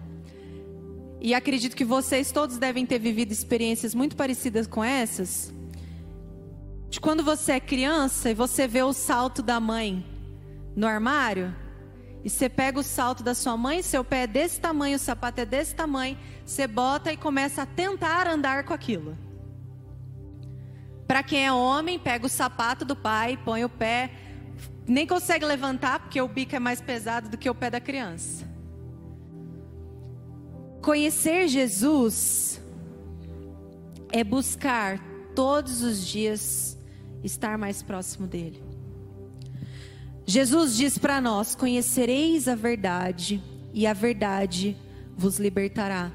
e 1.22 1.36
acredito 1.36 1.76
que 1.76 1.86
vocês 1.86 2.32
todos 2.32 2.58
devem 2.58 2.84
ter 2.84 2.98
vivido 2.98 3.32
experiências 3.32 3.94
muito 3.94 4.16
parecidas 4.16 4.66
com 4.66 4.84
essas. 4.84 5.54
De 6.90 7.00
quando 7.00 7.24
você 7.24 7.54
é 7.54 7.60
criança 7.60 8.32
e 8.32 8.34
você 8.34 8.68
vê 8.68 8.82
o 8.82 8.92
salto 8.92 9.44
da 9.44 9.60
mãe 9.60 10.04
no 10.76 10.88
armário, 10.88 11.56
e 12.24 12.30
você 12.30 12.50
pega 12.50 12.80
o 12.80 12.84
salto 12.84 13.24
da 13.24 13.36
sua 13.36 13.56
mãe, 13.56 13.82
seu 13.82 14.04
pé 14.04 14.24
é 14.24 14.28
desse 14.28 14.60
tamanho, 14.60 14.96
o 14.96 15.00
sapato 15.00 15.42
é 15.42 15.46
desse 15.46 15.76
tamanho, 15.76 16.18
você 16.46 16.68
bota 16.68 17.14
e 17.14 17.18
começa 17.18 17.64
a 17.64 17.66
tentar 17.66 18.28
andar 18.28 18.64
com 18.64 18.74
aquilo. 18.74 19.18
Para 21.08 21.24
quem 21.24 21.46
é 21.46 21.52
homem, 21.52 22.00
pega 22.00 22.26
o 22.26 22.30
sapato 22.30 22.84
do 22.84 22.96
pai, 22.96 23.38
põe 23.44 23.64
o 23.64 23.70
pé, 23.70 24.12
nem 24.88 25.06
consegue 25.06 25.46
levantar 25.46 26.00
porque 26.00 26.22
o 26.22 26.28
bico 26.28 26.56
é 26.56 26.60
mais 26.60 26.82
pesado 26.82 27.30
do 27.30 27.38
que 27.38 27.50
o 27.50 27.56
pé 27.56 27.70
da 27.70 27.80
criança. 27.80 28.51
Conhecer 30.82 31.48
Jesus 31.48 32.60
é 34.12 34.24
buscar 34.24 35.00
todos 35.36 35.84
os 35.84 36.06
dias 36.06 36.78
estar 37.24 37.56
mais 37.58 37.84
próximo 37.84 38.26
dele. 38.26 38.64
Jesus 40.26 40.76
diz 40.76 40.98
para 40.98 41.22
nós: 41.22 41.54
Conhecereis 41.54 42.48
a 42.48 42.56
verdade, 42.56 43.44
e 43.74 43.86
a 43.86 43.94
verdade 43.94 44.76
vos 45.16 45.38
libertará. 45.38 46.12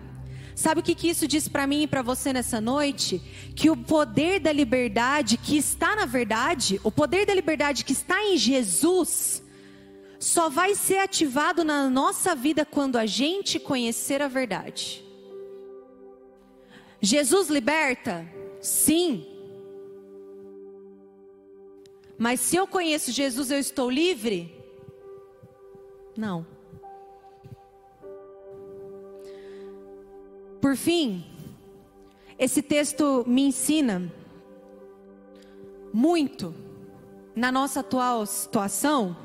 Sabe 0.55 0.81
o 0.81 0.83
que, 0.83 0.95
que 0.95 1.11
isso 1.11 1.29
diz 1.29 1.47
para 1.47 1.67
mim 1.67 1.83
e 1.83 1.87
para 1.87 2.03
você 2.03 2.33
nessa 2.33 2.61
noite? 2.61 3.21
Que 3.55 3.71
o 3.71 3.77
poder 3.77 4.41
da 4.41 4.51
liberdade 4.51 5.37
que 5.37 5.57
está 5.57 5.95
na 5.95 6.07
verdade, 6.07 6.81
o 6.83 6.91
poder 6.91 7.27
da 7.27 7.35
liberdade 7.35 7.85
que 7.85 7.93
está 7.93 8.21
em 8.25 8.37
Jesus, 8.37 9.43
só 10.19 10.49
vai 10.49 10.75
ser 10.75 10.99
ativado 10.99 11.65
na 11.65 11.89
nossa 11.89 12.35
vida 12.35 12.65
quando 12.65 12.97
a 12.97 13.07
gente 13.07 13.59
conhecer 13.59 14.23
a 14.23 14.29
verdade. 14.29 15.05
Jesus 17.01 17.49
liberta? 17.49 18.27
Sim. 18.61 19.27
Mas 22.19 22.41
se 22.41 22.57
eu 22.57 22.67
conheço 22.67 23.13
Jesus, 23.13 23.51
eu 23.51 23.59
estou 23.59 23.91
livre? 23.91 24.55
Não. 26.17 26.47
Por 30.61 30.77
fim, 30.77 31.25
esse 32.39 32.63
texto 32.63 33.23
me 33.27 33.43
ensina 33.43 34.11
muito 35.93 36.55
na 37.35 37.53
nossa 37.53 37.81
atual 37.81 38.25
situação, 38.27 39.17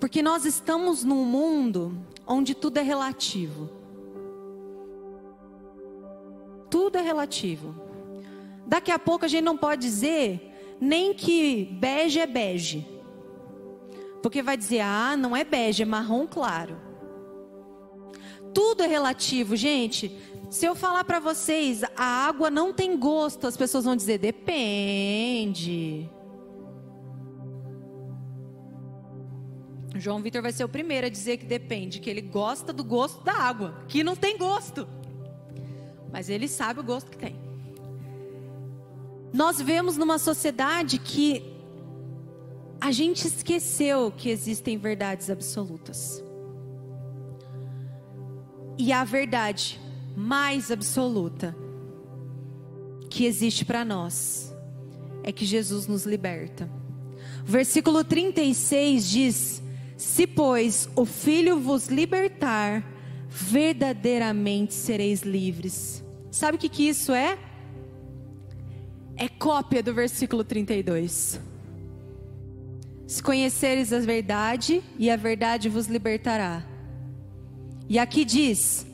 porque 0.00 0.22
nós 0.22 0.44
estamos 0.44 1.02
num 1.02 1.24
mundo 1.24 1.96
onde 2.26 2.54
tudo 2.54 2.78
é 2.78 2.82
relativo. 2.82 3.68
Tudo 6.70 6.98
é 6.98 7.00
relativo. 7.00 7.74
Daqui 8.66 8.90
a 8.90 8.98
pouco 8.98 9.24
a 9.24 9.28
gente 9.28 9.44
não 9.44 9.56
pode 9.56 9.82
dizer 9.82 10.76
nem 10.80 11.12
que 11.12 11.64
bege 11.64 12.20
é 12.20 12.26
bege. 12.26 12.86
Porque 14.22 14.42
vai 14.42 14.56
dizer, 14.56 14.80
ah, 14.80 15.16
não 15.16 15.36
é 15.36 15.44
bege, 15.44 15.82
é 15.82 15.86
marrom 15.86 16.26
claro. 16.26 16.76
Tudo 18.52 18.82
é 18.82 18.86
relativo, 18.86 19.56
gente. 19.56 20.16
Se 20.50 20.66
eu 20.66 20.74
falar 20.74 21.04
para 21.04 21.20
vocês, 21.20 21.82
a 21.96 22.26
água 22.26 22.50
não 22.50 22.72
tem 22.72 22.96
gosto, 22.96 23.46
as 23.46 23.56
pessoas 23.56 23.84
vão 23.84 23.96
dizer, 23.96 24.18
depende. 24.18 26.08
João 29.94 30.20
Vitor 30.22 30.42
vai 30.42 30.52
ser 30.52 30.64
o 30.64 30.68
primeiro 30.68 31.06
a 31.06 31.10
dizer 31.10 31.38
que 31.38 31.46
depende, 31.46 32.00
que 32.00 32.10
ele 32.10 32.20
gosta 32.20 32.72
do 32.72 32.84
gosto 32.84 33.24
da 33.24 33.32
água, 33.32 33.82
que 33.88 34.04
não 34.04 34.14
tem 34.14 34.36
gosto. 34.36 34.86
Mas 36.12 36.28
ele 36.28 36.48
sabe 36.48 36.80
o 36.80 36.84
gosto 36.84 37.10
que 37.10 37.18
tem. 37.18 37.36
Nós 39.32 39.60
vemos 39.60 39.96
numa 39.96 40.18
sociedade 40.18 40.98
que 40.98 41.54
a 42.80 42.92
gente 42.92 43.26
esqueceu 43.26 44.10
que 44.10 44.30
existem 44.30 44.78
verdades 44.78 45.30
absolutas. 45.30 46.22
E 48.78 48.92
a 48.92 49.04
verdade 49.04 49.80
mais 50.16 50.70
absoluta 50.70 51.56
que 53.10 53.24
existe 53.24 53.64
para 53.64 53.84
nós 53.84 54.54
é 55.22 55.32
que 55.32 55.44
Jesus 55.44 55.86
nos 55.86 56.04
liberta. 56.04 56.70
Versículo 57.44 58.04
36 58.04 59.10
diz: 59.10 59.62
Se, 59.98 60.26
pois, 60.26 60.88
o 60.96 61.04
Filho 61.04 61.60
vos 61.60 61.88
libertar, 61.88 62.82
verdadeiramente 63.28 64.72
sereis 64.72 65.20
livres. 65.20 66.02
Sabe 66.30 66.56
o 66.56 66.58
que, 66.58 66.70
que 66.70 66.88
isso 66.88 67.12
é? 67.12 67.38
é 69.18 69.28
cópia 69.28 69.82
do 69.82 69.92
versículo 69.92 70.44
32. 70.44 71.40
Se 73.06 73.22
conheceres 73.22 73.92
a 73.92 73.98
verdade, 73.98 74.82
e 74.96 75.10
a 75.10 75.16
verdade 75.16 75.68
vos 75.68 75.88
libertará. 75.88 76.64
E 77.88 77.98
aqui 77.98 78.24
diz: 78.24 78.86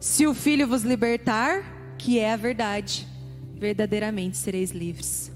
se 0.00 0.26
o 0.26 0.34
Filho 0.34 0.66
vos 0.66 0.82
libertar, 0.82 1.94
que 1.96 2.18
é 2.18 2.32
a 2.32 2.36
verdade, 2.36 3.06
verdadeiramente 3.54 4.36
sereis 4.36 4.72
livres. 4.72 5.30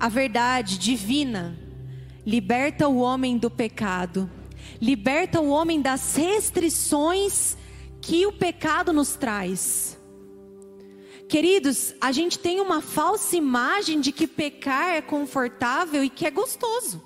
A 0.00 0.08
verdade 0.08 0.78
divina 0.78 1.58
liberta 2.26 2.88
o 2.88 2.98
homem 2.98 3.36
do 3.36 3.50
pecado, 3.50 4.30
liberta 4.80 5.40
o 5.40 5.50
homem 5.50 5.80
das 5.80 6.16
restrições 6.16 7.56
que 8.00 8.26
o 8.26 8.32
pecado 8.32 8.92
nos 8.92 9.14
traz. 9.14 9.98
Queridos, 11.28 11.94
a 12.00 12.12
gente 12.12 12.38
tem 12.38 12.60
uma 12.60 12.80
falsa 12.80 13.36
imagem 13.36 14.00
de 14.00 14.12
que 14.12 14.26
pecar 14.26 14.90
é 14.90 15.00
confortável 15.00 16.04
e 16.04 16.10
que 16.10 16.26
é 16.26 16.30
gostoso. 16.30 17.02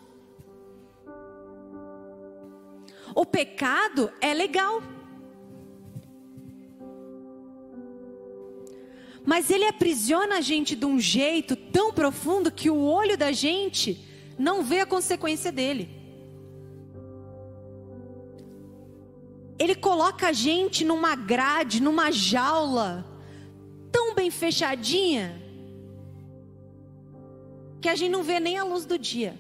O 3.15 3.25
pecado 3.25 4.13
é 4.21 4.35
legal. 4.35 4.83
Mas 9.25 9.51
ele 9.51 9.67
aprisiona 9.67 10.39
a 10.39 10.41
gente 10.41 10.75
de 10.75 10.87
um 10.87 10.99
jeito 10.99 11.55
tão 11.55 11.93
profundo 11.93 12.51
que 12.51 12.71
o 12.71 12.81
olho 12.81 13.17
da 13.17 13.31
gente 13.31 14.08
não 14.39 14.63
vê 14.63 14.81
a 14.81 14.87
consequência 14.87 15.51
dele. 15.51 15.91
Ele 19.59 19.75
coloca 19.75 20.29
a 20.29 20.33
gente 20.33 20.85
numa 20.85 21.17
grade, 21.17 21.83
numa 21.83 22.13
jaula 22.13 23.05
tão 23.91 24.15
bem 24.15 24.31
fechadinha 24.31 25.43
que 27.81 27.89
a 27.89 27.97
gente 27.97 28.11
não 28.11 28.23
vê 28.23 28.39
nem 28.39 28.57
a 28.57 28.65
luz 28.65 28.87
do 28.87 28.97
dia. 28.97 29.37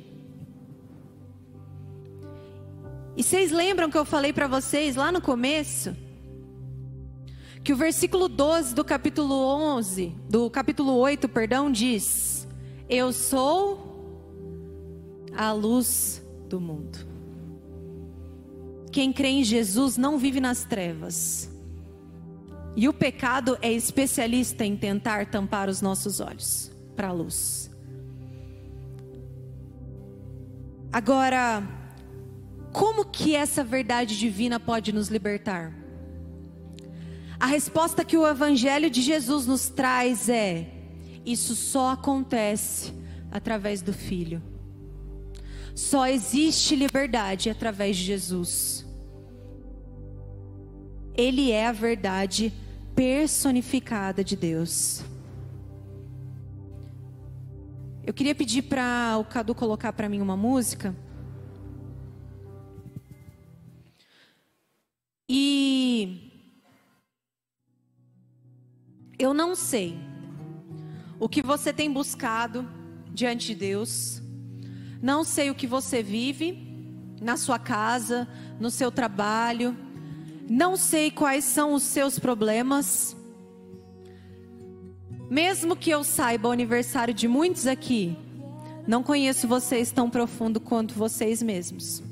E 3.16 3.22
vocês 3.22 3.50
lembram 3.50 3.90
que 3.90 3.98
eu 3.98 4.04
falei 4.04 4.32
para 4.32 4.46
vocês 4.46 4.96
lá 4.96 5.10
no 5.10 5.20
começo? 5.20 5.96
Que 7.62 7.72
o 7.72 7.76
versículo 7.76 8.28
12 8.28 8.74
do 8.74 8.84
capítulo 8.84 9.34
11, 9.34 10.14
do 10.28 10.48
capítulo 10.48 10.94
8, 10.94 11.28
perdão, 11.28 11.70
diz: 11.70 12.46
Eu 12.88 13.12
sou 13.12 13.87
a 15.38 15.52
luz 15.52 16.20
do 16.48 16.60
mundo. 16.60 16.98
Quem 18.90 19.12
crê 19.12 19.28
em 19.28 19.44
Jesus 19.44 19.96
não 19.96 20.18
vive 20.18 20.40
nas 20.40 20.64
trevas. 20.64 21.48
E 22.74 22.88
o 22.88 22.92
pecado 22.92 23.56
é 23.62 23.72
especialista 23.72 24.64
em 24.64 24.76
tentar 24.76 25.26
tampar 25.26 25.68
os 25.68 25.80
nossos 25.80 26.18
olhos 26.18 26.72
para 26.96 27.08
a 27.08 27.12
luz. 27.12 27.70
Agora, 30.92 31.62
como 32.72 33.04
que 33.04 33.36
essa 33.36 33.62
verdade 33.62 34.18
divina 34.18 34.58
pode 34.58 34.92
nos 34.92 35.08
libertar? 35.08 35.72
A 37.38 37.46
resposta 37.46 38.04
que 38.04 38.16
o 38.16 38.26
Evangelho 38.26 38.90
de 38.90 39.02
Jesus 39.02 39.46
nos 39.46 39.68
traz 39.68 40.28
é: 40.28 40.68
isso 41.24 41.54
só 41.54 41.90
acontece 41.90 42.92
através 43.30 43.82
do 43.82 43.92
Filho. 43.92 44.42
Só 45.78 46.08
existe 46.08 46.74
liberdade 46.74 47.48
através 47.48 47.96
de 47.96 48.02
Jesus. 48.02 48.84
Ele 51.14 51.52
é 51.52 51.68
a 51.68 51.72
verdade 51.72 52.52
personificada 52.96 54.24
de 54.24 54.34
Deus. 54.34 55.04
Eu 58.04 58.12
queria 58.12 58.34
pedir 58.34 58.62
para 58.62 59.18
o 59.20 59.24
Cadu 59.24 59.54
colocar 59.54 59.92
para 59.92 60.08
mim 60.08 60.20
uma 60.20 60.36
música. 60.36 60.96
E 65.28 66.28
eu 69.16 69.32
não 69.32 69.54
sei 69.54 69.96
o 71.20 71.28
que 71.28 71.40
você 71.40 71.72
tem 71.72 71.88
buscado 71.88 72.68
diante 73.14 73.46
de 73.46 73.54
Deus. 73.54 74.27
Não 75.00 75.22
sei 75.22 75.50
o 75.50 75.54
que 75.54 75.66
você 75.66 76.02
vive 76.02 76.66
na 77.20 77.36
sua 77.36 77.58
casa, 77.58 78.28
no 78.58 78.70
seu 78.70 78.90
trabalho. 78.90 79.76
Não 80.48 80.76
sei 80.76 81.10
quais 81.10 81.44
são 81.44 81.74
os 81.74 81.82
seus 81.82 82.18
problemas. 82.18 83.16
Mesmo 85.30 85.76
que 85.76 85.90
eu 85.90 86.02
saiba 86.02 86.48
o 86.48 86.52
aniversário 86.52 87.12
de 87.12 87.28
muitos 87.28 87.66
aqui, 87.66 88.16
não 88.86 89.02
conheço 89.02 89.46
vocês 89.46 89.92
tão 89.92 90.08
profundo 90.08 90.58
quanto 90.58 90.94
vocês 90.94 91.42
mesmos. 91.42 92.02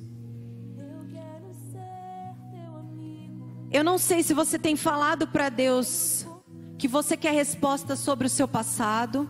Eu 3.70 3.82
não 3.82 3.98
sei 3.98 4.22
se 4.22 4.32
você 4.34 4.58
tem 4.58 4.76
falado 4.76 5.26
para 5.26 5.48
Deus 5.48 6.26
que 6.78 6.86
você 6.86 7.16
quer 7.16 7.32
resposta 7.32 7.96
sobre 7.96 8.26
o 8.26 8.30
seu 8.30 8.46
passado. 8.46 9.28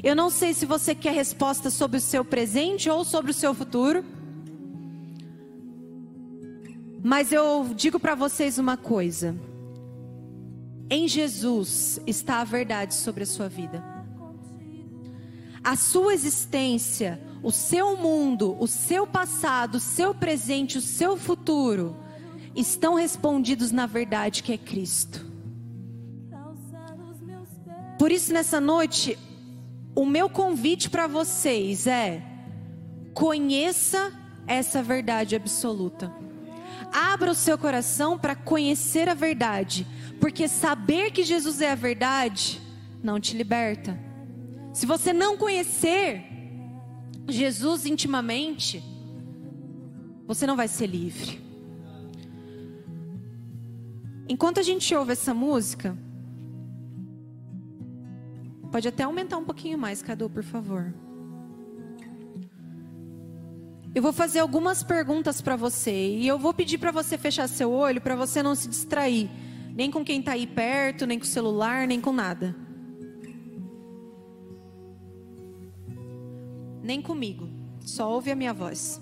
Eu 0.00 0.14
não 0.14 0.30
sei 0.30 0.54
se 0.54 0.64
você 0.64 0.94
quer 0.94 1.12
resposta 1.12 1.70
sobre 1.70 1.98
o 1.98 2.00
seu 2.00 2.24
presente 2.24 2.88
ou 2.88 3.04
sobre 3.04 3.32
o 3.32 3.34
seu 3.34 3.52
futuro. 3.52 4.04
Mas 7.02 7.32
eu 7.32 7.68
digo 7.74 7.98
para 7.98 8.14
vocês 8.14 8.58
uma 8.58 8.76
coisa. 8.76 9.34
Em 10.88 11.08
Jesus 11.08 12.00
está 12.06 12.40
a 12.40 12.44
verdade 12.44 12.94
sobre 12.94 13.24
a 13.24 13.26
sua 13.26 13.48
vida. 13.48 13.82
A 15.64 15.74
sua 15.76 16.14
existência, 16.14 17.20
o 17.42 17.50
seu 17.50 17.96
mundo, 17.96 18.56
o 18.60 18.66
seu 18.66 19.06
passado, 19.06 19.76
o 19.76 19.80
seu 19.80 20.14
presente, 20.14 20.78
o 20.78 20.82
seu 20.82 21.16
futuro 21.16 21.96
estão 22.54 22.94
respondidos 22.94 23.72
na 23.72 23.86
verdade 23.86 24.42
que 24.42 24.52
é 24.52 24.58
Cristo. 24.58 25.26
Por 27.98 28.10
isso, 28.10 28.32
nessa 28.32 28.60
noite, 28.60 29.16
o 29.94 30.06
meu 30.06 30.28
convite 30.28 30.88
para 30.88 31.06
vocês 31.06 31.86
é: 31.86 32.22
conheça 33.12 34.12
essa 34.46 34.82
verdade 34.82 35.36
absoluta. 35.36 36.12
Abra 36.92 37.30
o 37.30 37.34
seu 37.34 37.56
coração 37.56 38.18
para 38.18 38.34
conhecer 38.34 39.08
a 39.08 39.14
verdade, 39.14 39.86
porque 40.20 40.48
saber 40.48 41.10
que 41.10 41.22
Jesus 41.22 41.60
é 41.60 41.70
a 41.70 41.74
verdade 41.74 42.60
não 43.02 43.18
te 43.18 43.36
liberta. 43.36 43.98
Se 44.72 44.86
você 44.86 45.12
não 45.12 45.36
conhecer 45.36 46.24
Jesus 47.28 47.84
intimamente, 47.86 48.82
você 50.26 50.46
não 50.46 50.56
vai 50.56 50.68
ser 50.68 50.86
livre. 50.86 51.40
Enquanto 54.28 54.60
a 54.60 54.62
gente 54.62 54.94
ouve 54.94 55.12
essa 55.12 55.34
música, 55.34 55.96
pode 58.72 58.88
até 58.88 59.02
aumentar 59.02 59.36
um 59.36 59.44
pouquinho 59.44 59.78
mais, 59.78 60.02
Cadu, 60.02 60.30
por 60.30 60.42
favor. 60.42 60.92
Eu 63.94 64.02
vou 64.02 64.12
fazer 64.12 64.38
algumas 64.38 64.82
perguntas 64.82 65.42
para 65.42 65.54
você 65.54 66.16
e 66.16 66.26
eu 66.26 66.38
vou 66.38 66.54
pedir 66.54 66.78
para 66.78 66.90
você 66.90 67.18
fechar 67.18 67.46
seu 67.46 67.70
olho 67.70 68.00
para 68.00 68.16
você 68.16 68.42
não 68.42 68.54
se 68.54 68.66
distrair, 68.66 69.30
nem 69.74 69.90
com 69.90 70.02
quem 70.02 70.20
está 70.20 70.32
aí 70.32 70.46
perto, 70.46 71.06
nem 71.06 71.18
com 71.18 71.26
o 71.26 71.28
celular, 71.28 71.86
nem 71.86 72.00
com 72.00 72.12
nada. 72.12 72.56
Nem 76.82 77.02
comigo. 77.02 77.48
Só 77.80 78.10
ouve 78.10 78.30
a 78.30 78.34
minha 78.34 78.54
voz. 78.54 78.98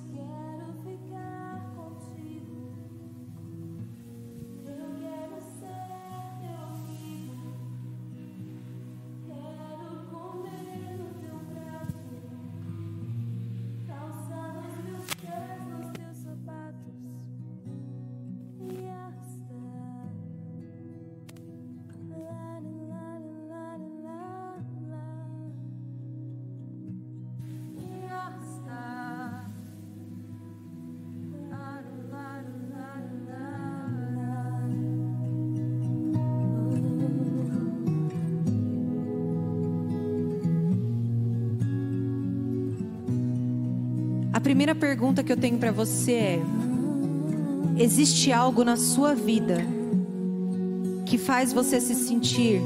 Primeira 44.50 44.74
pergunta 44.74 45.22
que 45.22 45.30
eu 45.30 45.36
tenho 45.36 45.58
para 45.58 45.70
você 45.70 46.12
é: 46.12 46.42
existe 47.78 48.32
algo 48.32 48.64
na 48.64 48.76
sua 48.76 49.14
vida 49.14 49.64
que 51.06 51.16
faz 51.16 51.52
você 51.52 51.80
se 51.80 51.94
sentir 51.94 52.60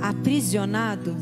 aprisionado? 0.00 1.16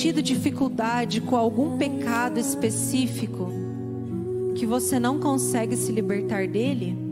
Tido 0.00 0.22
dificuldade 0.22 1.20
com 1.20 1.36
algum 1.36 1.76
pecado 1.76 2.40
específico 2.40 3.52
que 4.54 4.64
você 4.64 4.98
não 4.98 5.20
consegue 5.20 5.76
se 5.76 5.92
libertar 5.92 6.48
dele? 6.48 7.09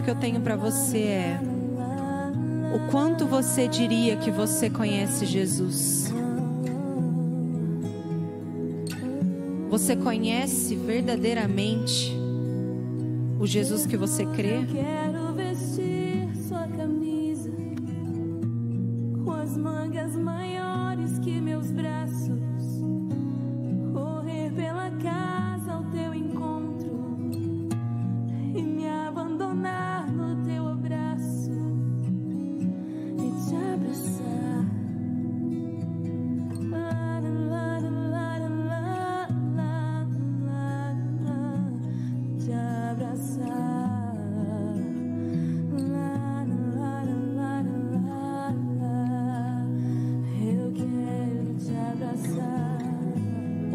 Pergunta 0.00 0.02
que 0.02 0.10
eu 0.10 0.14
tenho 0.14 0.40
para 0.40 0.56
você 0.56 0.98
é: 0.98 1.40
o 2.74 2.90
quanto 2.90 3.26
você 3.26 3.68
diria 3.68 4.16
que 4.16 4.30
você 4.30 4.68
conhece 4.70 5.26
Jesus? 5.26 6.12
Você 9.68 9.94
conhece 9.94 10.74
verdadeiramente 10.74 12.12
o 13.38 13.46
Jesus 13.46 13.86
que 13.86 13.96
você 13.96 14.26
crê? 14.26 14.66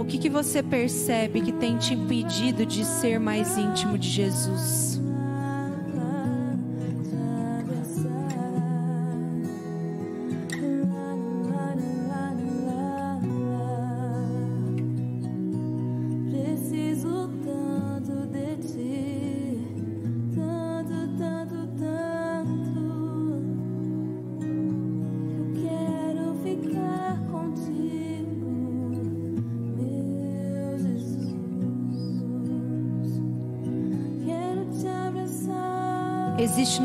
O 0.06 0.08
que, 0.08 0.20
que 0.20 0.30
você 0.30 0.62
percebe 0.62 1.42
que 1.42 1.52
tem 1.52 1.80
te 1.80 1.96
impedido 1.96 2.64
de 2.64 2.86
ser 2.86 3.20
mais 3.20 3.58
íntimo 3.58 3.98
de 3.98 4.08
Jesus? 4.08 4.95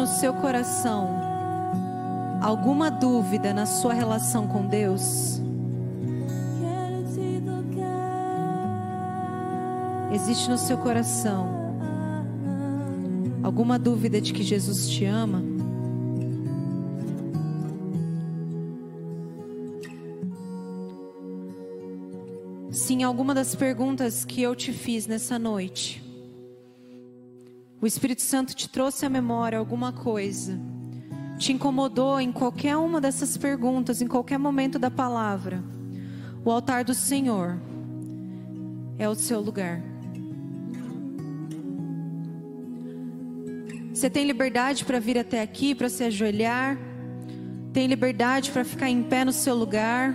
No 0.00 0.06
seu 0.06 0.32
coração 0.32 1.20
alguma 2.40 2.90
dúvida 2.90 3.52
na 3.52 3.66
sua 3.66 3.92
relação 3.92 4.48
com 4.48 4.66
Deus? 4.66 5.42
Existe 10.10 10.48
no 10.48 10.56
seu 10.56 10.78
coração 10.78 11.46
alguma 13.42 13.78
dúvida 13.78 14.22
de 14.22 14.32
que 14.32 14.42
Jesus 14.42 14.88
te 14.88 15.04
ama? 15.04 15.42
Sim, 22.70 23.02
alguma 23.02 23.34
das 23.34 23.54
perguntas 23.54 24.24
que 24.24 24.40
eu 24.40 24.56
te 24.56 24.72
fiz 24.72 25.06
nessa 25.06 25.38
noite. 25.38 26.09
O 27.82 27.86
Espírito 27.86 28.20
Santo 28.20 28.54
te 28.54 28.68
trouxe 28.68 29.06
à 29.06 29.08
memória 29.08 29.58
alguma 29.58 29.90
coisa, 29.90 30.60
te 31.38 31.50
incomodou 31.50 32.20
em 32.20 32.30
qualquer 32.30 32.76
uma 32.76 33.00
dessas 33.00 33.38
perguntas, 33.38 34.02
em 34.02 34.06
qualquer 34.06 34.38
momento 34.38 34.78
da 34.78 34.90
palavra. 34.90 35.64
O 36.44 36.50
altar 36.50 36.84
do 36.84 36.92
Senhor 36.92 37.58
é 38.98 39.08
o 39.08 39.14
seu 39.14 39.40
lugar. 39.40 39.82
Você 43.94 44.10
tem 44.10 44.26
liberdade 44.26 44.84
para 44.84 45.00
vir 45.00 45.18
até 45.18 45.40
aqui, 45.40 45.74
para 45.74 45.88
se 45.88 46.04
ajoelhar. 46.04 46.78
Tem 47.72 47.86
liberdade 47.86 48.50
para 48.50 48.64
ficar 48.64 48.90
em 48.90 49.02
pé 49.02 49.24
no 49.24 49.32
seu 49.32 49.54
lugar. 49.54 50.14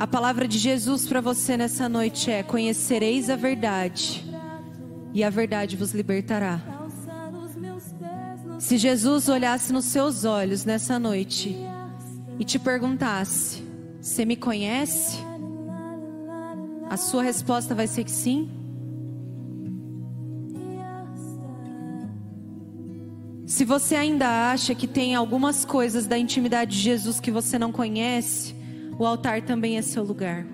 A 0.00 0.06
palavra 0.06 0.48
de 0.48 0.56
Jesus 0.56 1.06
para 1.06 1.20
você 1.20 1.58
nessa 1.58 1.86
noite 1.86 2.30
é: 2.30 2.42
Conhecereis 2.42 3.28
a 3.28 3.36
verdade, 3.36 4.24
e 5.12 5.22
a 5.22 5.28
verdade 5.28 5.76
vos 5.76 5.92
libertará. 5.92 6.58
Se 8.58 8.78
Jesus 8.78 9.28
olhasse 9.28 9.70
nos 9.74 9.84
seus 9.84 10.24
olhos 10.24 10.64
nessa 10.64 10.98
noite 10.98 11.54
e 12.38 12.44
te 12.46 12.58
perguntasse: 12.58 13.62
Você 14.00 14.24
me 14.24 14.36
conhece? 14.36 15.18
A 16.88 16.96
sua 16.96 17.22
resposta 17.22 17.74
vai 17.74 17.86
ser 17.86 18.04
que 18.04 18.10
sim. 18.10 18.48
Se 23.44 23.66
você 23.66 23.96
ainda 23.96 24.50
acha 24.50 24.74
que 24.74 24.86
tem 24.86 25.14
algumas 25.14 25.62
coisas 25.62 26.06
da 26.06 26.16
intimidade 26.16 26.70
de 26.70 26.82
Jesus 26.82 27.20
que 27.20 27.30
você 27.30 27.58
não 27.58 27.70
conhece, 27.70 28.58
o 29.00 29.06
altar 29.06 29.40
também 29.40 29.78
é 29.78 29.82
seu 29.82 30.04
lugar. 30.04 30.46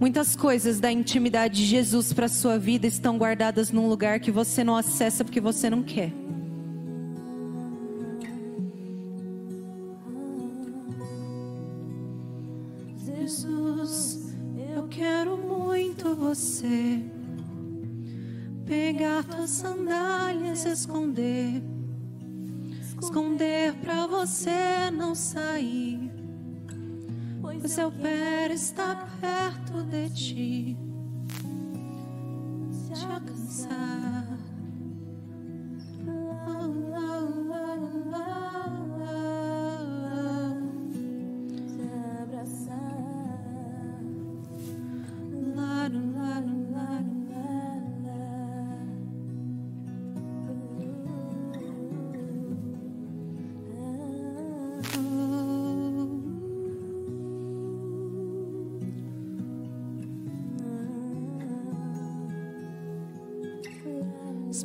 Muitas 0.00 0.34
coisas 0.34 0.80
da 0.80 0.90
intimidade 0.90 1.56
de 1.56 1.66
Jesus 1.66 2.10
para 2.14 2.26
sua 2.26 2.58
vida 2.58 2.86
estão 2.86 3.18
guardadas 3.18 3.70
num 3.70 3.86
lugar 3.86 4.18
que 4.18 4.30
você 4.30 4.64
não 4.64 4.74
acessa 4.74 5.22
porque 5.26 5.42
você 5.42 5.68
não 5.68 5.82
quer. 5.82 6.10
Jesus, 12.96 14.34
eu 14.74 14.88
quero 14.88 15.36
muito 15.36 16.14
você. 16.14 17.04
Pegar 18.64 19.22
tuas 19.24 19.50
sandálias, 19.50 20.64
esconder. 20.64 21.62
Esconder 23.00 23.74
pra 23.74 24.06
você 24.06 24.90
não 24.92 25.14
sair. 25.14 26.10
Pois 27.40 27.78
eu 27.78 27.92
quero 27.92 28.52
estar 28.54 29.08
perto 29.20 29.84
de 29.84 30.10
ti. 30.10 30.76
Te 32.92 33.04
alcançar. 33.04 34.17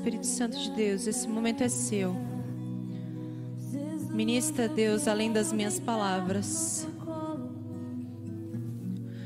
Espírito 0.03 0.27
Santo 0.27 0.57
de 0.59 0.69
Deus, 0.71 1.07
esse 1.07 1.25
momento 1.29 1.61
é 1.63 1.69
seu. 1.69 2.13
Ministra, 4.11 4.67
Deus, 4.67 5.07
além 5.07 5.31
das 5.31 5.53
minhas 5.53 5.79
palavras. 5.79 6.85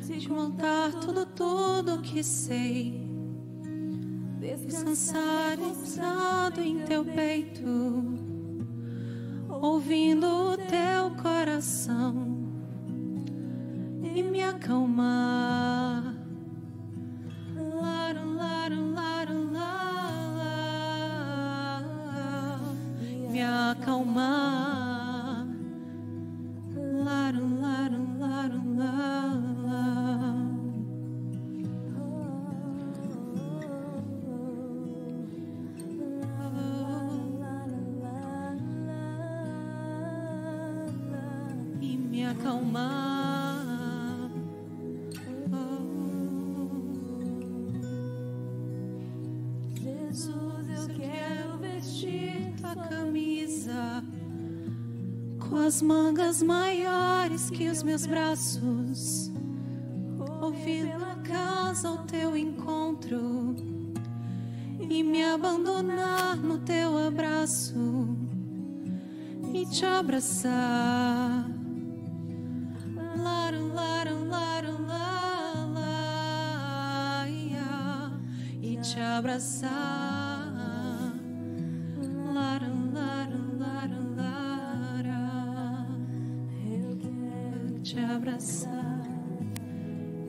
De 0.08 0.30
montar 0.30 0.92
tudo, 1.00 1.26
tudo 1.26 2.04
que 2.04 2.24
sei. 2.24 3.10
Descansar 4.40 5.58
em 6.60 6.86
teu 6.86 7.04
peito. 7.04 7.66
Ouvindo 9.50 10.28
o 10.28 10.58
teu 10.58 11.24
coração. 11.24 12.27
Maiores 56.42 57.50
que 57.50 57.70
os 57.70 57.82
meus 57.84 58.06
braços. 58.06 59.32
Ouvir 60.42 60.86
pela 60.88 61.16
casa 61.24 61.88
ao 61.88 62.00
teu 62.00 62.36
encontro 62.36 63.56
e 64.78 65.04
me 65.04 65.24
abandonar 65.24 66.36
no 66.36 66.58
teu 66.60 66.98
abraço 66.98 68.18
e 69.54 69.66
te 69.66 69.86
abraçar. 69.86 71.50
Laru, 73.18 73.74
lá, 73.74 74.04
lá, 75.74 77.28
ia, 77.28 78.12
e 78.62 78.78
te 78.82 79.00
abraçar. 79.00 80.27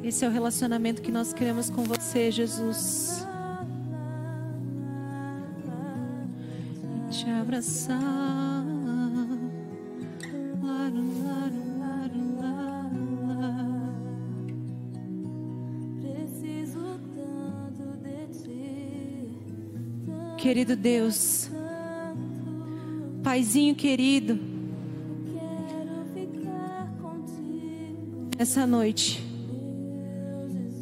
Esse 0.09 0.25
é 0.25 0.29
o 0.29 0.31
relacionamento 0.31 1.03
que 1.03 1.13
nós 1.13 1.35
queremos 1.35 1.69
com 1.69 1.85
você, 1.85 2.31
Jesus. 2.31 3.27
E 7.07 7.11
te 7.11 7.29
abraçar. 7.29 7.99
Querido 20.39 20.75
Deus, 20.75 21.51
Paizinho 23.23 23.75
querido, 23.75 24.39
Quero 25.35 26.07
ficar 26.15 26.91
contigo. 27.03 28.31
essa 28.39 28.67
noite 28.67 29.28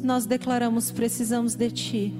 nós 0.07 0.25
declaramos 0.25 0.89
precisamos 0.89 1.53
de 1.53 1.69
Ti. 1.69 2.13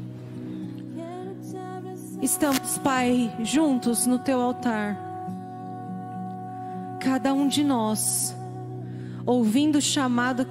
Estamos, 2.22 2.78
Pai, 2.80 3.34
juntos 3.44 4.06
no 4.06 4.20
Teu 4.20 4.42
altar. 4.42 4.98
Cada 7.00 7.34
um 7.34 7.48
de 7.48 7.64
nós, 7.64 8.36
ouvindo 9.26 9.78
o 9.78 9.82
chamado 9.82 10.46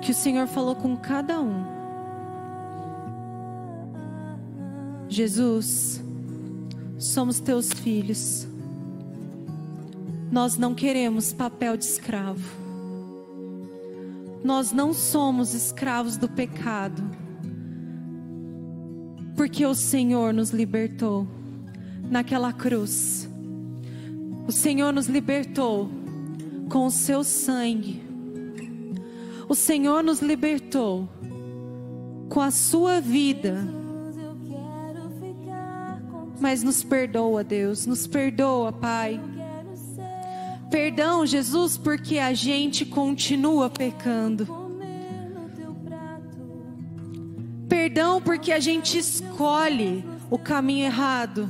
que 0.00 0.12
o 0.12 0.14
Senhor 0.14 0.46
falou 0.46 0.76
com 0.76 0.96
cada 0.96 1.40
um. 1.40 1.64
Jesus, 5.08 6.00
somos 6.96 7.40
Teus 7.40 7.72
filhos. 7.72 8.46
Nós 10.30 10.56
não 10.56 10.76
queremos 10.76 11.32
papel 11.32 11.76
de 11.76 11.86
escravo. 11.86 12.65
Nós 14.46 14.70
não 14.70 14.94
somos 14.94 15.54
escravos 15.54 16.16
do 16.16 16.28
pecado. 16.28 17.02
Porque 19.34 19.66
o 19.66 19.74
Senhor 19.74 20.32
nos 20.32 20.50
libertou 20.50 21.26
naquela 22.08 22.52
cruz. 22.52 23.28
O 24.46 24.52
Senhor 24.52 24.92
nos 24.92 25.08
libertou 25.08 25.90
com 26.70 26.86
o 26.86 26.92
seu 26.92 27.24
sangue. 27.24 28.00
O 29.48 29.54
Senhor 29.56 30.04
nos 30.04 30.20
libertou 30.20 31.08
com 32.28 32.40
a 32.40 32.52
sua 32.52 33.00
vida. 33.00 33.66
Mas 36.40 36.62
nos 36.62 36.84
perdoa, 36.84 37.42
Deus, 37.42 37.84
nos 37.84 38.06
perdoa, 38.06 38.70
Pai. 38.70 39.20
Perdão, 40.76 41.24
Jesus, 41.24 41.78
porque 41.78 42.18
a 42.18 42.34
gente 42.34 42.84
continua 42.84 43.70
pecando. 43.70 44.46
Perdão 47.66 48.20
porque 48.20 48.52
a 48.52 48.60
gente 48.60 48.98
escolhe 48.98 50.04
o 50.28 50.38
caminho 50.38 50.84
errado. 50.84 51.48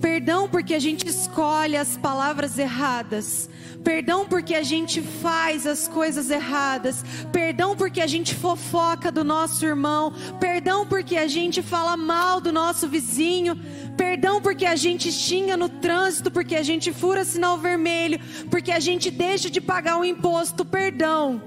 Perdão 0.00 0.48
porque 0.48 0.72
a 0.72 0.78
gente 0.78 1.06
escolhe 1.06 1.76
as 1.76 1.98
palavras 1.98 2.58
erradas. 2.58 3.46
Perdão 3.84 4.26
porque 4.26 4.54
a 4.54 4.62
gente 4.62 5.00
faz 5.02 5.66
as 5.66 5.88
coisas 5.88 6.30
erradas. 6.30 7.04
Perdão 7.32 7.76
porque 7.76 8.00
a 8.00 8.06
gente 8.06 8.34
fofoca 8.34 9.10
do 9.10 9.24
nosso 9.24 9.64
irmão. 9.64 10.12
Perdão 10.38 10.86
porque 10.86 11.16
a 11.16 11.26
gente 11.26 11.62
fala 11.62 11.96
mal 11.96 12.40
do 12.40 12.52
nosso 12.52 12.88
vizinho. 12.88 13.56
Perdão 13.96 14.40
porque 14.40 14.64
a 14.64 14.76
gente 14.76 15.10
xinga 15.10 15.56
no 15.56 15.68
trânsito, 15.68 16.30
porque 16.30 16.54
a 16.54 16.62
gente 16.62 16.92
fura 16.92 17.24
sinal 17.24 17.58
vermelho, 17.58 18.20
porque 18.50 18.70
a 18.70 18.80
gente 18.80 19.10
deixa 19.10 19.50
de 19.50 19.60
pagar 19.60 19.98
o 19.98 20.04
imposto. 20.04 20.64
Perdão. 20.64 21.42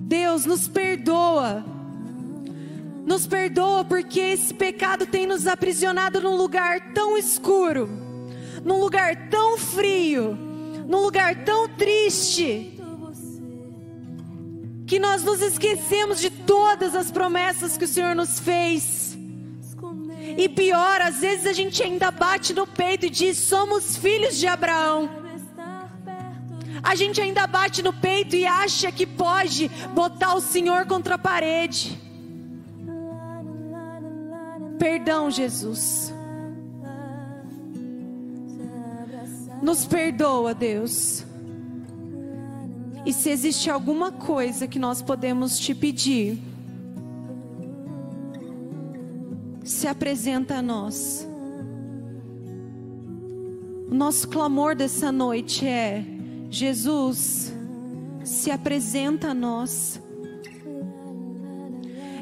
Deus 0.00 0.46
nos 0.46 0.66
perdoa. 0.66 1.75
Nos 3.06 3.24
perdoa 3.24 3.84
porque 3.84 4.18
esse 4.18 4.52
pecado 4.52 5.06
tem 5.06 5.28
nos 5.28 5.46
aprisionado 5.46 6.20
num 6.20 6.36
lugar 6.36 6.92
tão 6.92 7.16
escuro, 7.16 7.88
num 8.64 8.80
lugar 8.80 9.28
tão 9.30 9.56
frio, 9.56 10.36
num 10.88 11.02
lugar 11.02 11.44
tão 11.44 11.68
triste, 11.68 12.76
que 14.88 14.98
nós 14.98 15.22
nos 15.22 15.40
esquecemos 15.40 16.18
de 16.18 16.30
todas 16.30 16.96
as 16.96 17.08
promessas 17.12 17.78
que 17.78 17.84
o 17.84 17.88
Senhor 17.88 18.16
nos 18.16 18.40
fez. 18.40 19.16
E 20.36 20.48
pior, 20.48 21.00
às 21.00 21.20
vezes 21.20 21.46
a 21.46 21.52
gente 21.52 21.80
ainda 21.84 22.10
bate 22.10 22.52
no 22.52 22.66
peito 22.66 23.06
e 23.06 23.10
diz: 23.10 23.38
somos 23.38 23.96
filhos 23.96 24.36
de 24.36 24.48
Abraão. 24.48 25.08
A 26.82 26.96
gente 26.96 27.20
ainda 27.20 27.46
bate 27.46 27.82
no 27.82 27.92
peito 27.92 28.34
e 28.34 28.44
acha 28.44 28.90
que 28.90 29.06
pode 29.06 29.68
botar 29.94 30.34
o 30.34 30.40
Senhor 30.40 30.86
contra 30.86 31.14
a 31.14 31.18
parede. 31.18 32.05
Perdão, 34.78 35.30
Jesus. 35.30 36.12
Nos 39.62 39.84
perdoa, 39.84 40.54
Deus. 40.54 41.24
E 43.04 43.12
se 43.12 43.30
existe 43.30 43.70
alguma 43.70 44.10
coisa 44.10 44.66
que 44.66 44.78
nós 44.78 45.00
podemos 45.00 45.58
te 45.58 45.74
pedir, 45.74 46.42
se 49.64 49.86
apresenta 49.86 50.56
a 50.56 50.62
nós. 50.62 51.26
O 53.90 53.94
nosso 53.94 54.28
clamor 54.28 54.74
dessa 54.74 55.12
noite 55.12 55.66
é: 55.66 56.04
Jesus, 56.50 57.52
se 58.24 58.50
apresenta 58.50 59.28
a 59.28 59.34
nós. 59.34 60.00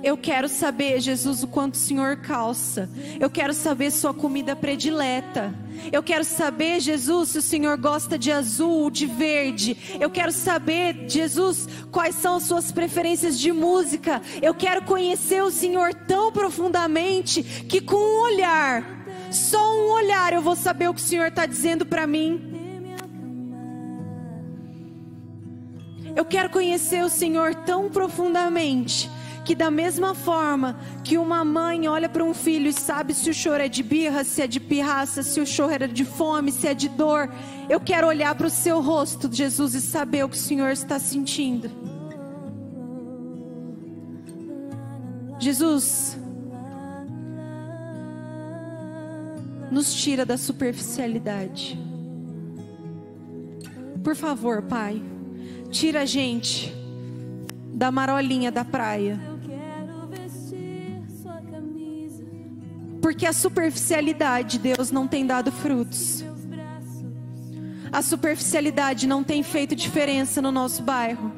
Eu 0.04 0.18
quero 0.18 0.50
saber, 0.50 1.00
Jesus, 1.00 1.42
o 1.42 1.48
quanto 1.48 1.76
o 1.76 1.78
Senhor 1.78 2.18
calça. 2.18 2.90
Eu 3.18 3.30
quero 3.30 3.54
saber 3.54 3.90
sua 3.90 4.12
comida 4.12 4.54
predileta. 4.54 5.54
Eu 5.90 6.02
quero 6.02 6.22
saber, 6.24 6.78
Jesus, 6.78 7.30
se 7.30 7.38
o 7.38 7.42
Senhor 7.42 7.78
gosta 7.78 8.18
de 8.18 8.30
azul, 8.30 8.90
de 8.90 9.06
verde. 9.06 9.74
Eu 9.98 10.10
quero 10.10 10.30
saber, 10.30 11.08
Jesus, 11.08 11.66
quais 11.90 12.16
são 12.16 12.36
as 12.36 12.42
suas 12.42 12.70
preferências 12.70 13.40
de 13.40 13.50
música. 13.50 14.20
Eu 14.42 14.54
quero 14.54 14.82
conhecer 14.82 15.42
o 15.42 15.50
Senhor 15.50 15.94
tão 15.94 16.30
profundamente 16.30 17.42
que 17.42 17.80
com 17.80 17.96
um 17.96 18.24
olhar, 18.24 18.84
só 19.30 19.74
um 19.74 19.90
olhar, 19.92 20.34
eu 20.34 20.42
vou 20.42 20.54
saber 20.54 20.86
o 20.90 20.92
que 20.92 21.00
o 21.00 21.04
Senhor 21.04 21.28
está 21.28 21.46
dizendo 21.46 21.86
para 21.86 22.06
mim. 22.06 22.52
Eu 26.14 26.26
quero 26.26 26.50
conhecer 26.50 27.02
o 27.02 27.08
Senhor 27.08 27.54
tão 27.54 27.88
profundamente 27.88 29.10
que 29.44 29.54
da 29.54 29.70
mesma 29.70 30.14
forma 30.14 30.76
que 31.04 31.18
uma 31.18 31.44
mãe 31.44 31.86
olha 31.86 32.08
para 32.08 32.24
um 32.24 32.32
filho 32.32 32.68
e 32.68 32.72
sabe 32.72 33.12
se 33.12 33.28
o 33.28 33.34
choro 33.34 33.62
é 33.62 33.68
de 33.68 33.82
birra, 33.82 34.24
se 34.24 34.40
é 34.40 34.46
de 34.46 34.58
pirraça, 34.58 35.22
se 35.22 35.38
o 35.40 35.46
choro 35.46 35.84
é 35.84 35.86
de 35.86 36.04
fome, 36.04 36.50
se 36.50 36.66
é 36.66 36.72
de 36.72 36.88
dor, 36.88 37.30
eu 37.68 37.78
quero 37.78 38.06
olhar 38.06 38.34
para 38.34 38.46
o 38.46 38.50
seu 38.50 38.80
rosto, 38.80 39.28
Jesus, 39.30 39.74
e 39.74 39.80
saber 39.80 40.24
o 40.24 40.28
que 40.28 40.36
o 40.36 40.40
Senhor 40.40 40.70
está 40.70 40.98
sentindo. 40.98 41.70
Jesus, 45.38 46.16
nos 49.70 49.92
tira 49.92 50.24
da 50.24 50.38
superficialidade. 50.38 51.78
Por 54.02 54.16
favor, 54.16 54.62
Pai, 54.62 55.02
tira 55.70 56.02
a 56.02 56.06
gente 56.06 56.72
da 57.74 57.90
marolinha 57.90 58.52
da 58.52 58.64
praia. 58.64 59.33
Porque 63.04 63.26
a 63.26 63.34
superficialidade, 63.34 64.58
Deus, 64.58 64.90
não 64.90 65.06
tem 65.06 65.26
dado 65.26 65.52
frutos. 65.52 66.24
A 67.92 68.00
superficialidade 68.00 69.06
não 69.06 69.22
tem 69.22 69.42
feito 69.42 69.76
diferença 69.76 70.40
no 70.40 70.50
nosso 70.50 70.82
bairro. 70.82 71.30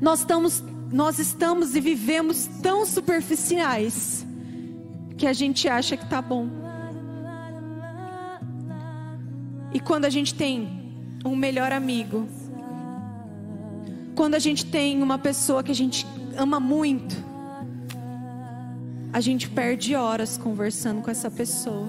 Nós 0.00 0.20
estamos, 0.20 0.62
nós 0.92 1.18
estamos 1.18 1.74
e 1.74 1.80
vivemos 1.80 2.46
tão 2.62 2.86
superficiais 2.86 4.24
que 5.18 5.26
a 5.26 5.32
gente 5.32 5.68
acha 5.68 5.96
que 5.96 6.08
tá 6.08 6.22
bom. 6.22 6.46
E 9.74 9.80
quando 9.80 10.04
a 10.04 10.10
gente 10.10 10.32
tem 10.32 10.94
um 11.24 11.34
melhor 11.34 11.72
amigo, 11.72 12.28
quando 14.14 14.36
a 14.36 14.38
gente 14.38 14.64
tem 14.64 15.02
uma 15.02 15.18
pessoa 15.18 15.64
que 15.64 15.72
a 15.72 15.74
gente 15.74 16.06
ama 16.38 16.60
muito, 16.60 17.31
a 19.12 19.20
gente 19.20 19.50
perde 19.50 19.94
horas 19.94 20.38
conversando 20.38 21.02
com 21.02 21.10
essa 21.10 21.30
pessoa. 21.30 21.88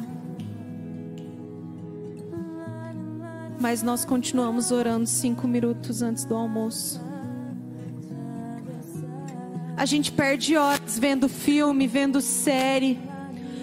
Mas 3.61 3.81
nós 3.81 4.03
continuamos 4.03 4.71
orando 4.71 5.07
cinco 5.07 5.47
minutos 5.47 6.01
antes 6.01 6.25
do 6.25 6.35
almoço. 6.35 7.01
A 9.77 9.85
gente 9.85 10.11
perde 10.11 10.57
horas 10.57 10.99
vendo 10.99 11.29
filme, 11.29 11.87
vendo 11.87 12.19
série, 12.19 12.99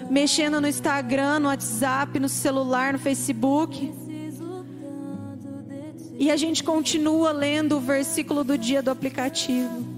mexendo 0.09 0.59
no 0.59 0.67
Instagram, 0.67 1.41
no 1.41 1.47
WhatsApp, 1.47 2.19
no 2.19 2.27
celular, 2.27 2.93
no 2.93 2.99
Facebook. 2.99 3.93
E 6.17 6.31
a 6.31 6.35
gente 6.35 6.63
continua 6.63 7.31
lendo 7.31 7.77
o 7.77 7.79
versículo 7.79 8.43
do 8.43 8.57
dia 8.57 8.81
do 8.81 8.89
aplicativo. 8.89 9.90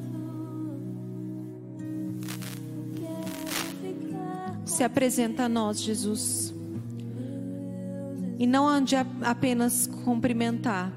Se 4.84 4.88
apresenta 4.88 5.44
a 5.44 5.48
nós, 5.48 5.80
Jesus. 5.80 6.54
E 8.38 8.46
não 8.46 8.68
ande 8.68 8.98
apenas 9.22 9.88
cumprimentar 9.88 10.92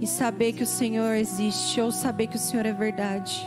e 0.00 0.06
saber 0.06 0.54
que 0.54 0.62
o 0.62 0.66
Senhor 0.66 1.12
existe 1.16 1.78
ou 1.82 1.92
saber 1.92 2.28
que 2.28 2.36
o 2.36 2.40
Senhor 2.40 2.64
é 2.64 2.72
verdade. 2.72 3.46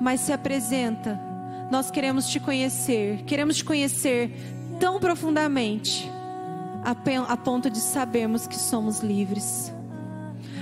Mas 0.00 0.20
se 0.20 0.32
apresenta. 0.32 1.20
Nós 1.68 1.90
queremos 1.90 2.28
te 2.28 2.38
conhecer, 2.38 3.24
queremos 3.24 3.56
te 3.56 3.64
conhecer 3.64 4.30
tão 4.78 5.00
profundamente 5.00 6.08
a 7.26 7.36
ponto 7.36 7.68
de 7.68 7.80
sabermos 7.80 8.46
que 8.46 8.56
somos 8.56 9.00
livres. 9.00 9.74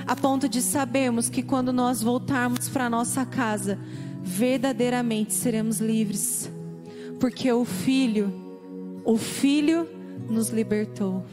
A 0.07 0.17
ponto 0.17 0.49
de 0.49 0.63
sabermos 0.63 1.29
que 1.29 1.43
quando 1.43 1.75
nós 1.75 2.03
voltarmos 2.03 2.71
para 2.71 2.89
nossa 2.89 3.27
casa, 3.27 3.79
verdadeiramente 4.23 5.35
seremos 5.35 5.79
livres. 5.79 6.51
Porque 7.19 7.51
o 7.53 7.65
Filho, 7.65 8.33
o 9.05 9.17
Filho 9.17 9.89
nos 10.29 10.51
libertou. 10.51 11.25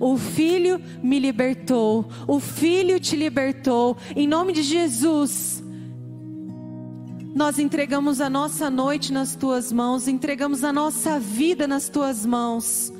O 0.00 0.16
Filho 0.16 0.80
me 1.02 1.18
libertou. 1.18 2.06
O 2.26 2.40
Filho 2.40 3.00
te 3.00 3.16
libertou. 3.16 3.96
Em 4.14 4.26
nome 4.26 4.52
de 4.52 4.62
Jesus. 4.62 5.62
Nós 7.34 7.58
entregamos 7.58 8.20
a 8.20 8.30
nossa 8.30 8.70
noite 8.70 9.12
nas 9.12 9.34
tuas 9.34 9.72
mãos, 9.72 10.06
entregamos 10.06 10.62
a 10.62 10.72
nossa 10.72 11.18
vida 11.18 11.66
nas 11.66 11.88
tuas 11.88 12.24
mãos. 12.24 12.92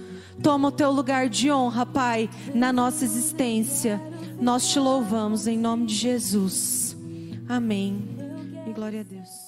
Toma 0.43 0.69
o 0.69 0.73
teu 0.73 0.91
lugar 0.91 1.29
de 1.29 1.53
honra, 1.53 1.87
Pai, 1.87 2.29
na 2.53 2.73
nossa 2.73 3.05
existência. 3.05 4.03
Nós 4.41 4.69
te 4.69 4.81
louvamos 4.81 5.47
em 5.47 5.57
nome 5.57 5.87
de 5.87 5.95
Jesus. 5.95 6.97
Amém. 7.49 8.03
E 8.67 8.73
glória 8.73 9.01
a 9.01 9.05
Deus. 9.05 9.44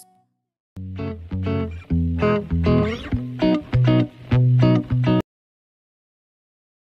Música 2.26 3.25